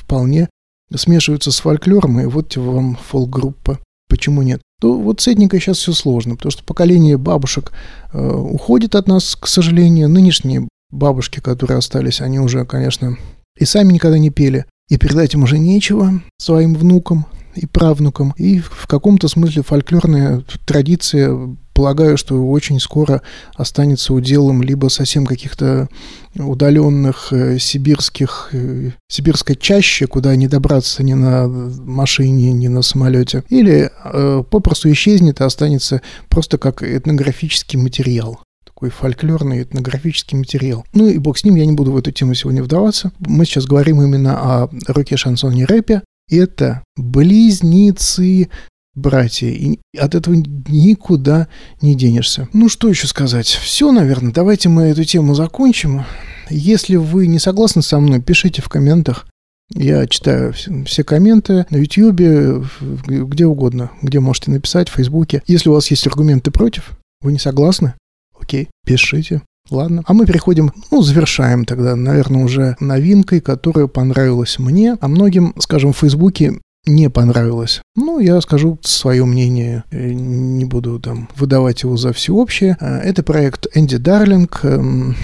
вполне 0.00 0.48
смешиваются 0.94 1.52
с 1.52 1.60
фольклором, 1.60 2.20
и 2.20 2.24
вот 2.24 2.56
вам 2.56 2.96
фолк-группа. 3.08 3.78
Почему 4.08 4.42
нет? 4.42 4.62
То 4.80 4.98
вот 4.98 5.20
с 5.20 5.28
этникой 5.28 5.60
сейчас 5.60 5.78
все 5.78 5.92
сложно, 5.92 6.36
потому 6.36 6.50
что 6.50 6.64
поколение 6.64 7.18
бабушек 7.18 7.72
э, 8.12 8.30
уходит 8.30 8.94
от 8.94 9.06
нас, 9.06 9.36
к 9.36 9.46
сожалению. 9.46 10.08
Нынешние 10.08 10.66
бабушки, 10.90 11.40
которые 11.40 11.78
остались, 11.78 12.20
они 12.22 12.38
уже, 12.38 12.64
конечно, 12.64 13.18
и 13.58 13.64
сами 13.64 13.92
никогда 13.92 14.18
не 14.18 14.30
пели. 14.30 14.64
И 14.88 14.96
передать 14.96 15.34
им 15.34 15.42
уже 15.42 15.58
нечего 15.58 16.22
своим 16.38 16.74
внукам, 16.74 17.26
и 17.58 17.66
правнукам. 17.66 18.32
И 18.36 18.60
в 18.60 18.86
каком-то 18.86 19.28
смысле 19.28 19.62
фольклорная 19.62 20.42
традиция 20.66 21.56
полагаю, 21.78 22.16
что 22.16 22.44
очень 22.44 22.80
скоро 22.80 23.22
останется 23.54 24.12
уделом 24.12 24.62
либо 24.62 24.88
совсем 24.88 25.24
каких-то 25.24 25.88
удаленных 26.34 27.32
э, 27.32 27.60
сибирских, 27.60 28.48
э, 28.52 28.90
сибирской 29.08 29.54
чаще, 29.54 30.08
куда 30.08 30.34
не 30.34 30.48
добраться 30.48 31.04
ни 31.04 31.14
на 31.14 31.46
машине, 31.46 32.52
ни 32.52 32.66
на 32.66 32.82
самолете, 32.82 33.44
или 33.48 33.92
э, 34.04 34.42
попросту 34.50 34.90
исчезнет 34.90 35.40
и 35.40 35.44
останется 35.44 36.02
просто 36.28 36.58
как 36.58 36.82
этнографический 36.82 37.78
материал 37.78 38.40
такой 38.78 38.90
фольклорный 38.90 39.62
этнографический 39.62 40.38
материал. 40.38 40.84
Ну 40.94 41.08
и 41.08 41.18
бог 41.18 41.36
с 41.36 41.44
ним, 41.44 41.56
я 41.56 41.66
не 41.66 41.72
буду 41.72 41.90
в 41.90 41.96
эту 41.96 42.12
тему 42.12 42.34
сегодня 42.34 42.62
вдаваться. 42.62 43.10
Мы 43.18 43.44
сейчас 43.44 43.66
говорим 43.66 44.00
именно 44.00 44.38
о 44.38 44.70
роке, 44.86 45.16
шансоне, 45.16 45.64
рэпе 45.64 46.02
это 46.28 46.82
близнецы 46.96 48.48
братья, 48.94 49.46
и 49.46 49.78
от 49.96 50.14
этого 50.14 50.34
никуда 50.34 51.48
не 51.80 51.94
денешься. 51.94 52.48
Ну, 52.52 52.68
что 52.68 52.88
еще 52.88 53.06
сказать? 53.06 53.46
Все, 53.46 53.92
наверное, 53.92 54.32
давайте 54.32 54.68
мы 54.68 54.84
эту 54.84 55.04
тему 55.04 55.34
закончим. 55.34 56.04
Если 56.50 56.96
вы 56.96 57.28
не 57.28 57.38
согласны 57.38 57.82
со 57.82 58.00
мной, 58.00 58.20
пишите 58.20 58.60
в 58.60 58.68
комментах. 58.68 59.26
Я 59.74 60.06
читаю 60.06 60.54
все 60.86 61.04
комменты 61.04 61.66
на 61.70 61.76
YouTube, 61.76 62.66
где 63.06 63.46
угодно, 63.46 63.90
где 64.02 64.18
можете 64.18 64.50
написать, 64.50 64.88
в 64.88 64.94
Фейсбуке. 64.94 65.42
Если 65.46 65.68
у 65.68 65.74
вас 65.74 65.90
есть 65.90 66.06
аргументы 66.06 66.50
против, 66.50 66.98
вы 67.20 67.32
не 67.32 67.38
согласны, 67.38 67.94
окей, 68.40 68.68
пишите. 68.86 69.42
Ладно. 69.70 70.02
А 70.06 70.14
мы 70.14 70.26
переходим, 70.26 70.72
ну, 70.90 71.02
завершаем 71.02 71.64
тогда, 71.64 71.94
наверное, 71.96 72.44
уже 72.44 72.76
новинкой, 72.80 73.40
которая 73.40 73.86
понравилась 73.86 74.58
мне, 74.58 74.96
а 75.00 75.08
многим, 75.08 75.54
скажем, 75.58 75.92
в 75.92 75.98
Фейсбуке 75.98 76.60
не 76.88 77.10
понравилось. 77.10 77.82
Ну, 77.96 78.18
я 78.18 78.40
скажу 78.40 78.78
свое 78.82 79.24
мнение, 79.24 79.84
э, 79.90 80.12
не 80.12 80.64
буду 80.64 80.98
там 80.98 81.28
выдавать 81.36 81.82
его 81.82 81.96
за 81.96 82.12
всеобщее. 82.12 82.76
Э, 82.80 82.98
это 82.98 83.22
проект 83.22 83.66
Энди 83.74 83.98
Дарлинг. 83.98 84.60
Эм, 84.62 85.14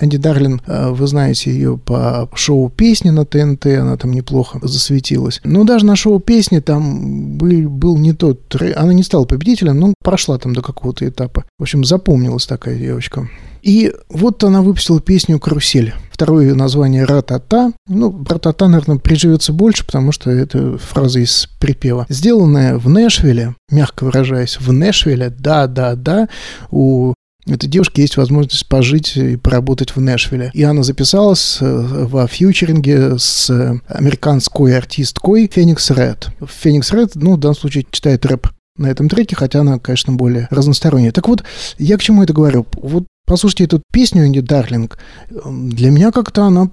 Энди 0.00 0.16
Дарлин, 0.16 0.60
э, 0.66 0.90
вы 0.90 1.06
знаете 1.06 1.52
ее 1.52 1.76
по 1.76 2.28
шоу 2.34 2.70
«Песни» 2.70 3.10
на 3.10 3.24
ТНТ, 3.24 3.66
она 3.66 3.96
там 3.96 4.12
неплохо 4.12 4.58
засветилась. 4.62 5.40
Но 5.44 5.64
даже 5.64 5.84
на 5.84 5.96
шоу 5.96 6.20
«Песни» 6.20 6.60
там 6.60 7.36
был, 7.36 7.68
был 7.68 7.98
не 7.98 8.12
тот... 8.12 8.56
Она 8.76 8.94
не 8.94 9.02
стала 9.02 9.24
победителем, 9.26 9.78
но 9.78 9.94
прошла 10.02 10.38
там 10.38 10.54
до 10.54 10.62
какого-то 10.62 11.06
этапа. 11.06 11.44
В 11.58 11.62
общем, 11.62 11.84
запомнилась 11.84 12.46
такая 12.46 12.78
девочка. 12.78 13.28
И 13.62 13.92
вот 14.08 14.42
она 14.44 14.62
выпустила 14.62 15.00
песню 15.00 15.38
«Карусель». 15.38 15.94
Второе 16.10 16.54
название 16.54 17.04
«Ратата». 17.04 17.72
Ну, 17.88 18.24
«Ратата», 18.28 18.68
наверное, 18.68 18.98
приживется 18.98 19.52
больше, 19.52 19.86
потому 19.86 20.12
что 20.12 20.30
это 20.30 20.78
фраза 20.78 21.20
из 21.20 21.48
припева. 21.58 22.06
Сделанная 22.08 22.76
в 22.76 22.88
Нэшвилле, 22.88 23.54
мягко 23.70 24.04
выражаясь, 24.04 24.58
в 24.60 24.72
Нэшвилле, 24.72 25.30
да-да-да, 25.30 26.28
у 26.70 27.14
этой 27.46 27.68
девушки 27.68 28.00
есть 28.00 28.16
возможность 28.16 28.68
пожить 28.68 29.16
и 29.16 29.36
поработать 29.36 29.96
в 29.96 30.00
Нэшвилле. 30.00 30.50
И 30.52 30.62
она 30.62 30.82
записалась 30.82 31.58
э, 31.60 31.66
во 31.66 32.26
фьючеринге 32.26 33.18
с 33.18 33.50
американской 33.88 34.76
артисткой 34.76 35.50
Феникс 35.52 35.90
Ред. 35.90 36.28
Феникс 36.46 36.92
Ред, 36.92 37.12
ну, 37.14 37.36
в 37.36 37.40
данном 37.40 37.56
случае 37.56 37.86
читает 37.90 38.26
рэп 38.26 38.48
на 38.76 38.86
этом 38.86 39.08
треке, 39.08 39.36
хотя 39.36 39.60
она, 39.60 39.78
конечно, 39.78 40.12
более 40.12 40.48
разносторонняя. 40.50 41.12
Так 41.12 41.28
вот, 41.28 41.44
я 41.78 41.96
к 41.98 42.02
чему 42.02 42.22
это 42.22 42.32
говорю? 42.32 42.66
Вот 42.74 43.04
Послушайте 43.30 43.62
эту 43.62 43.82
песню 43.92 44.26
«Инди 44.26 44.40
Дарлинг». 44.40 44.98
Для 45.30 45.92
меня 45.92 46.10
как-то 46.10 46.46
она 46.46 46.66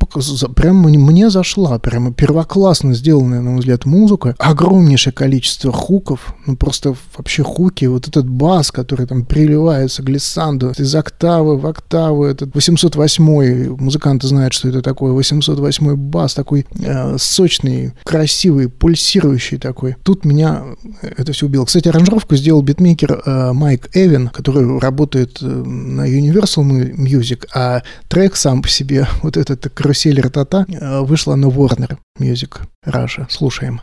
прям 0.55 0.77
мне 0.77 1.29
зашла. 1.29 1.77
Прямо 1.77 2.11
первоклассно 2.11 2.95
сделанная, 2.95 3.41
на 3.41 3.51
мой 3.51 3.59
взгляд, 3.59 3.85
музыка. 3.85 4.33
Огромнейшее 4.39 5.13
количество 5.13 5.71
хуков. 5.71 6.33
Ну, 6.47 6.57
просто 6.57 6.95
вообще 7.15 7.43
хуки. 7.43 7.85
Вот 7.85 8.07
этот 8.07 8.27
бас, 8.27 8.71
который 8.71 9.05
там 9.05 9.23
приливается 9.23 10.01
глиссанду 10.01 10.73
из 10.75 10.95
октавы 10.95 11.59
в 11.59 11.67
октаву. 11.67 12.23
Этот 12.23 12.55
808-й, 12.55 13.69
музыканты 13.69 14.25
знают, 14.25 14.53
что 14.53 14.67
это 14.67 14.81
такое. 14.81 15.13
808-й 15.13 15.95
бас 15.95 16.33
такой 16.33 16.65
э, 16.81 17.17
сочный, 17.19 17.93
красивый, 18.03 18.67
пульсирующий 18.67 19.59
такой. 19.59 19.95
Тут 20.01 20.25
меня 20.25 20.63
это 21.03 21.33
все 21.33 21.45
убило. 21.45 21.65
Кстати, 21.65 21.87
аранжировку 21.87 22.35
сделал 22.35 22.63
битмейкер 22.63 23.21
э, 23.23 23.53
Майк 23.53 23.89
Эвин, 23.93 24.29
который 24.29 24.79
работает 24.79 25.37
э, 25.43 25.45
на 25.45 26.09
Universal 26.09 26.46
Universal 26.47 26.95
Music, 26.95 27.45
а 27.53 27.81
трек 28.07 28.35
сам 28.35 28.61
по 28.61 28.69
себе, 28.69 29.07
вот 29.23 29.37
этот 29.37 29.69
карусель 29.73 30.21
ратата, 30.21 30.65
э, 30.69 31.01
вышла 31.01 31.35
на 31.35 31.47
Warner 31.47 31.97
Music 32.19 32.61
Russia. 32.85 33.25
Слушаем. 33.29 33.81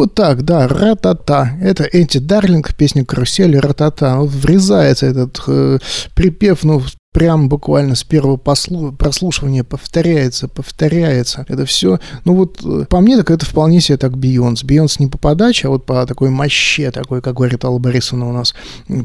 Вот 0.00 0.14
так, 0.14 0.44
да, 0.46 0.66
ратата. 0.66 1.50
Это 1.60 1.84
Энти 1.84 2.16
Дарлинг, 2.16 2.74
песня 2.74 3.04
«Карусель», 3.04 3.58
ратата. 3.58 4.16
Вот 4.16 4.30
врезается 4.30 5.04
этот 5.04 5.42
э, 5.46 5.78
припев, 6.14 6.64
ну, 6.64 6.82
прям 7.12 7.48
буквально 7.48 7.94
с 7.94 8.04
первого 8.04 8.36
послу... 8.36 8.92
прослушивания 8.92 9.64
повторяется, 9.64 10.48
повторяется. 10.48 11.44
Это 11.48 11.66
все, 11.66 11.98
ну 12.24 12.34
вот 12.34 12.60
э, 12.64 12.84
по 12.88 13.00
мне 13.00 13.16
так 13.16 13.30
это 13.30 13.44
вполне 13.44 13.80
себе 13.80 13.98
так 13.98 14.16
Бейонс. 14.16 14.62
Бейонс 14.62 15.00
не 15.00 15.08
по 15.08 15.18
подаче, 15.18 15.68
а 15.68 15.70
вот 15.70 15.86
по 15.86 16.06
такой 16.06 16.30
мощи, 16.30 16.90
такой, 16.90 17.20
как 17.20 17.34
говорит 17.34 17.64
Алла 17.64 17.78
Борисовна 17.78 18.28
у 18.28 18.32
нас, 18.32 18.54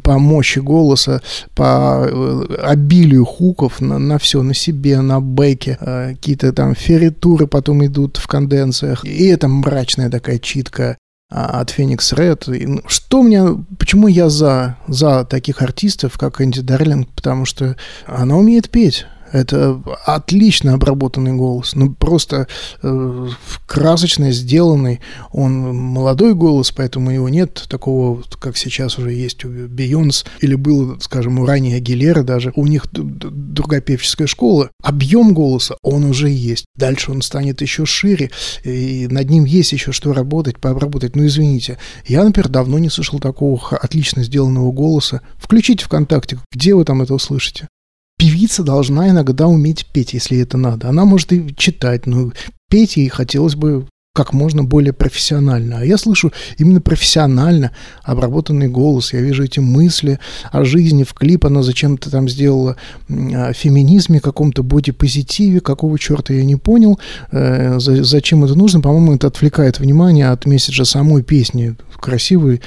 по 0.04 0.20
мощи 0.20 0.60
голоса, 0.60 1.22
по 1.56 2.06
э, 2.08 2.56
обилию 2.64 3.26
хуков 3.26 3.82
на, 3.82 3.98
на 3.98 4.20
все, 4.20 4.44
на 4.44 4.54
себе, 4.54 5.02
на 5.02 5.20
бэке, 5.20 5.78
э, 5.80 6.14
какие-то 6.14 6.54
там 6.54 6.76
ферритуры 6.76 7.48
потом 7.48 7.86
идут 7.86 8.18
в 8.18 8.28
конденсиях. 8.28 9.04
И 9.04 9.26
это 9.28 9.48
мрачная 9.48 10.10
такая 10.10 10.38
читка 10.38 10.98
от 11.36 11.78
Phoenix 11.78 11.98
Red. 12.14 12.66
Ну, 12.66 12.82
что 12.88 13.22
мне, 13.22 13.44
почему 13.78 14.08
я 14.08 14.30
за, 14.30 14.78
за 14.88 15.26
таких 15.26 15.62
артистов, 15.62 16.18
как 16.18 16.40
Энди 16.40 16.62
Дарлинг, 16.62 17.10
потому 17.14 17.46
что 17.46 17.76
она 18.06 18.38
умеет 18.38 18.70
петь. 18.70 19.06
Это 19.36 19.82
отлично 20.06 20.76
обработанный 20.76 21.34
голос, 21.34 21.76
ну 21.76 21.92
просто 21.92 22.48
э, 22.82 23.28
красочно 23.66 24.32
сделанный. 24.32 25.02
Он 25.34 25.76
молодой 25.76 26.34
голос, 26.36 26.72
поэтому 26.72 27.10
у 27.10 27.12
него 27.12 27.28
нет 27.28 27.66
такого, 27.68 28.24
как 28.40 28.56
сейчас 28.56 28.98
уже 28.98 29.12
есть 29.12 29.44
у 29.44 29.50
Бейонс, 29.50 30.24
или 30.40 30.56
было, 30.56 30.98
скажем, 31.02 31.40
у 31.40 31.46
ранней 31.46 31.74
Агилера 31.74 32.24
даже. 32.24 32.54
У 32.56 32.66
них 32.66 32.86
другая 32.94 33.82
певческая 33.82 34.28
школа. 34.28 34.70
Объем 34.82 35.34
голоса, 35.34 35.76
он 35.82 36.06
уже 36.06 36.30
есть. 36.30 36.64
Дальше 36.78 37.12
он 37.12 37.22
станет 37.22 37.62
еще 37.62 37.86
шире, 37.86 38.32
и 38.64 39.10
над 39.12 39.30
ним 39.30 39.44
есть 39.44 39.74
еще 39.74 39.92
что 39.92 40.14
работать, 40.14 40.60
пообработать. 40.60 41.18
Ну, 41.18 41.26
извините, 41.26 41.78
я, 42.06 42.24
например, 42.24 42.48
давно 42.48 42.80
не 42.80 42.90
слышал 42.90 43.20
такого 43.20 43.60
отлично 43.82 44.24
сделанного 44.24 44.72
голоса. 44.72 45.20
Включите 45.36 45.84
ВКонтакте, 45.84 46.40
где 46.54 46.74
вы 46.74 46.86
там 46.86 47.02
это 47.02 47.14
услышите? 47.14 47.68
Певица 48.18 48.64
должна 48.64 49.10
иногда 49.10 49.48
уметь 49.48 49.86
петь, 49.88 50.14
если 50.14 50.40
это 50.40 50.58
надо. 50.58 50.90
Она 50.90 51.06
может 51.06 51.32
и 51.34 51.54
читать, 51.56 52.06
но 52.06 52.32
петь 52.70 52.98
ей 52.98 53.10
хотелось 53.10 53.56
бы 53.56 53.88
как 54.16 54.32
можно 54.32 54.64
более 54.64 54.94
профессионально. 54.94 55.80
А 55.80 55.86
я 55.86 55.98
слышу 55.98 56.32
именно 56.58 56.80
профессионально 56.80 57.72
обработанный 58.02 58.70
голос. 58.70 59.12
Я 59.12 59.20
вижу 59.20 59.44
эти 59.44 59.60
мысли 59.60 60.20
о 60.54 60.64
жизни 60.64 61.04
в 61.04 61.14
клип. 61.14 61.44
Она 61.46 61.64
зачем-то 61.64 62.10
там 62.10 62.30
сделала 62.30 62.78
феминизме, 63.10 64.22
каком-то 64.22 64.64
бодипозитиве. 64.64 65.60
Какого 65.60 66.00
черта 66.00 66.34
я 66.34 66.46
не 66.46 66.56
понял. 66.56 66.98
Э, 67.34 67.76
зачем 67.78 68.46
это 68.46 68.56
нужно? 68.56 68.80
По-моему, 68.80 69.16
это 69.16 69.28
отвлекает 69.28 69.80
внимание 69.80 70.30
от 70.30 70.46
месседжа 70.46 70.86
самой 70.86 71.22
песни. 71.22 71.76
Красивый 72.00 72.62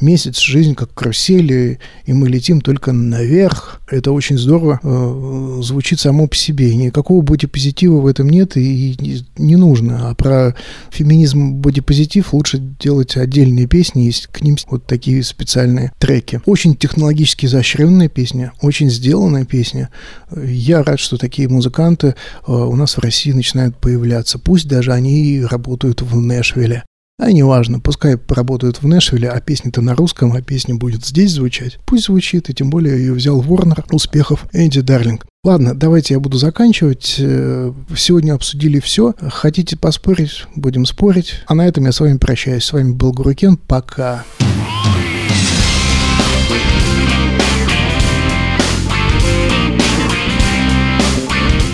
месяц, 0.00 0.38
жизнь 0.38 0.74
как 0.74 0.94
карусели, 0.94 1.80
и 2.06 2.12
мы 2.14 2.28
летим 2.28 2.62
только 2.62 2.92
наверх. 2.92 3.80
Это 3.90 4.12
очень 4.12 4.38
здорово 4.38 4.80
э, 4.82 5.60
звучит 5.62 6.00
само 6.00 6.26
по 6.28 6.34
себе. 6.34 6.74
Никакого 6.74 7.22
бодипозитива 7.22 8.00
в 8.00 8.06
этом 8.06 8.30
нет 8.30 8.56
и 8.56 8.96
не 9.36 9.56
нужно. 9.56 10.10
А 10.10 10.14
про 10.14 10.45
феминизм, 10.90 11.54
бодипозитив 11.54 12.32
лучше 12.32 12.58
делать 12.58 13.16
отдельные 13.16 13.66
песни, 13.66 14.02
есть 14.02 14.26
к 14.28 14.40
ним 14.40 14.56
вот 14.68 14.86
такие 14.86 15.22
специальные 15.22 15.92
треки. 15.98 16.40
Очень 16.46 16.76
технологически 16.76 17.46
изощренная 17.46 18.08
песня, 18.08 18.52
очень 18.60 18.90
сделанная 18.90 19.44
песня. 19.44 19.90
Я 20.34 20.82
рад, 20.82 21.00
что 21.00 21.16
такие 21.16 21.48
музыканты 21.48 22.08
э, 22.08 22.52
у 22.52 22.76
нас 22.76 22.96
в 22.96 23.00
России 23.00 23.32
начинают 23.32 23.76
появляться. 23.76 24.38
Пусть 24.38 24.68
даже 24.68 24.92
они 24.92 25.44
работают 25.44 26.02
в 26.02 26.20
Нэшвилле. 26.20 26.84
А 27.18 27.32
неважно, 27.32 27.80
пускай 27.80 28.18
поработают 28.18 28.82
в 28.82 28.86
Нэшвилле, 28.86 29.30
а 29.30 29.40
песня-то 29.40 29.80
на 29.80 29.94
русском, 29.94 30.34
а 30.34 30.42
песня 30.42 30.74
будет 30.74 31.02
здесь 31.06 31.32
звучать. 31.32 31.78
Пусть 31.86 32.04
звучит, 32.04 32.50
и 32.50 32.54
тем 32.54 32.68
более 32.68 32.98
ее 32.98 33.14
взял 33.14 33.40
Ворнер. 33.40 33.86
Успехов, 33.90 34.44
Энди 34.52 34.82
Дарлинг. 34.82 35.24
Ладно, 35.42 35.74
давайте 35.74 36.12
я 36.12 36.20
буду 36.20 36.36
заканчивать. 36.36 37.16
Э, 37.18 37.72
сегодня 37.96 38.34
обсудили 38.34 38.80
все. 38.80 39.14
Хотите 39.30 39.78
поспорить? 39.78 40.44
Будем 40.56 40.84
спорить. 40.84 41.42
А 41.46 41.54
на 41.54 41.66
этом 41.66 41.86
я 41.86 41.92
с 41.92 42.00
вами 42.00 42.18
прощаюсь. 42.18 42.64
С 42.64 42.72
вами 42.74 42.92
был 42.92 43.12
Гурукен. 43.12 43.56
Пока. 43.56 44.22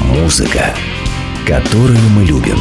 Музыка, 0.06 0.72
которую 1.48 1.98
мы 2.10 2.24
любим. 2.24 2.58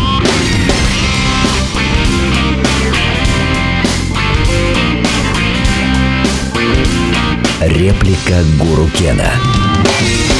Реплика 7.62 8.44
Гуру 8.58 8.88
Кена. 8.88 10.31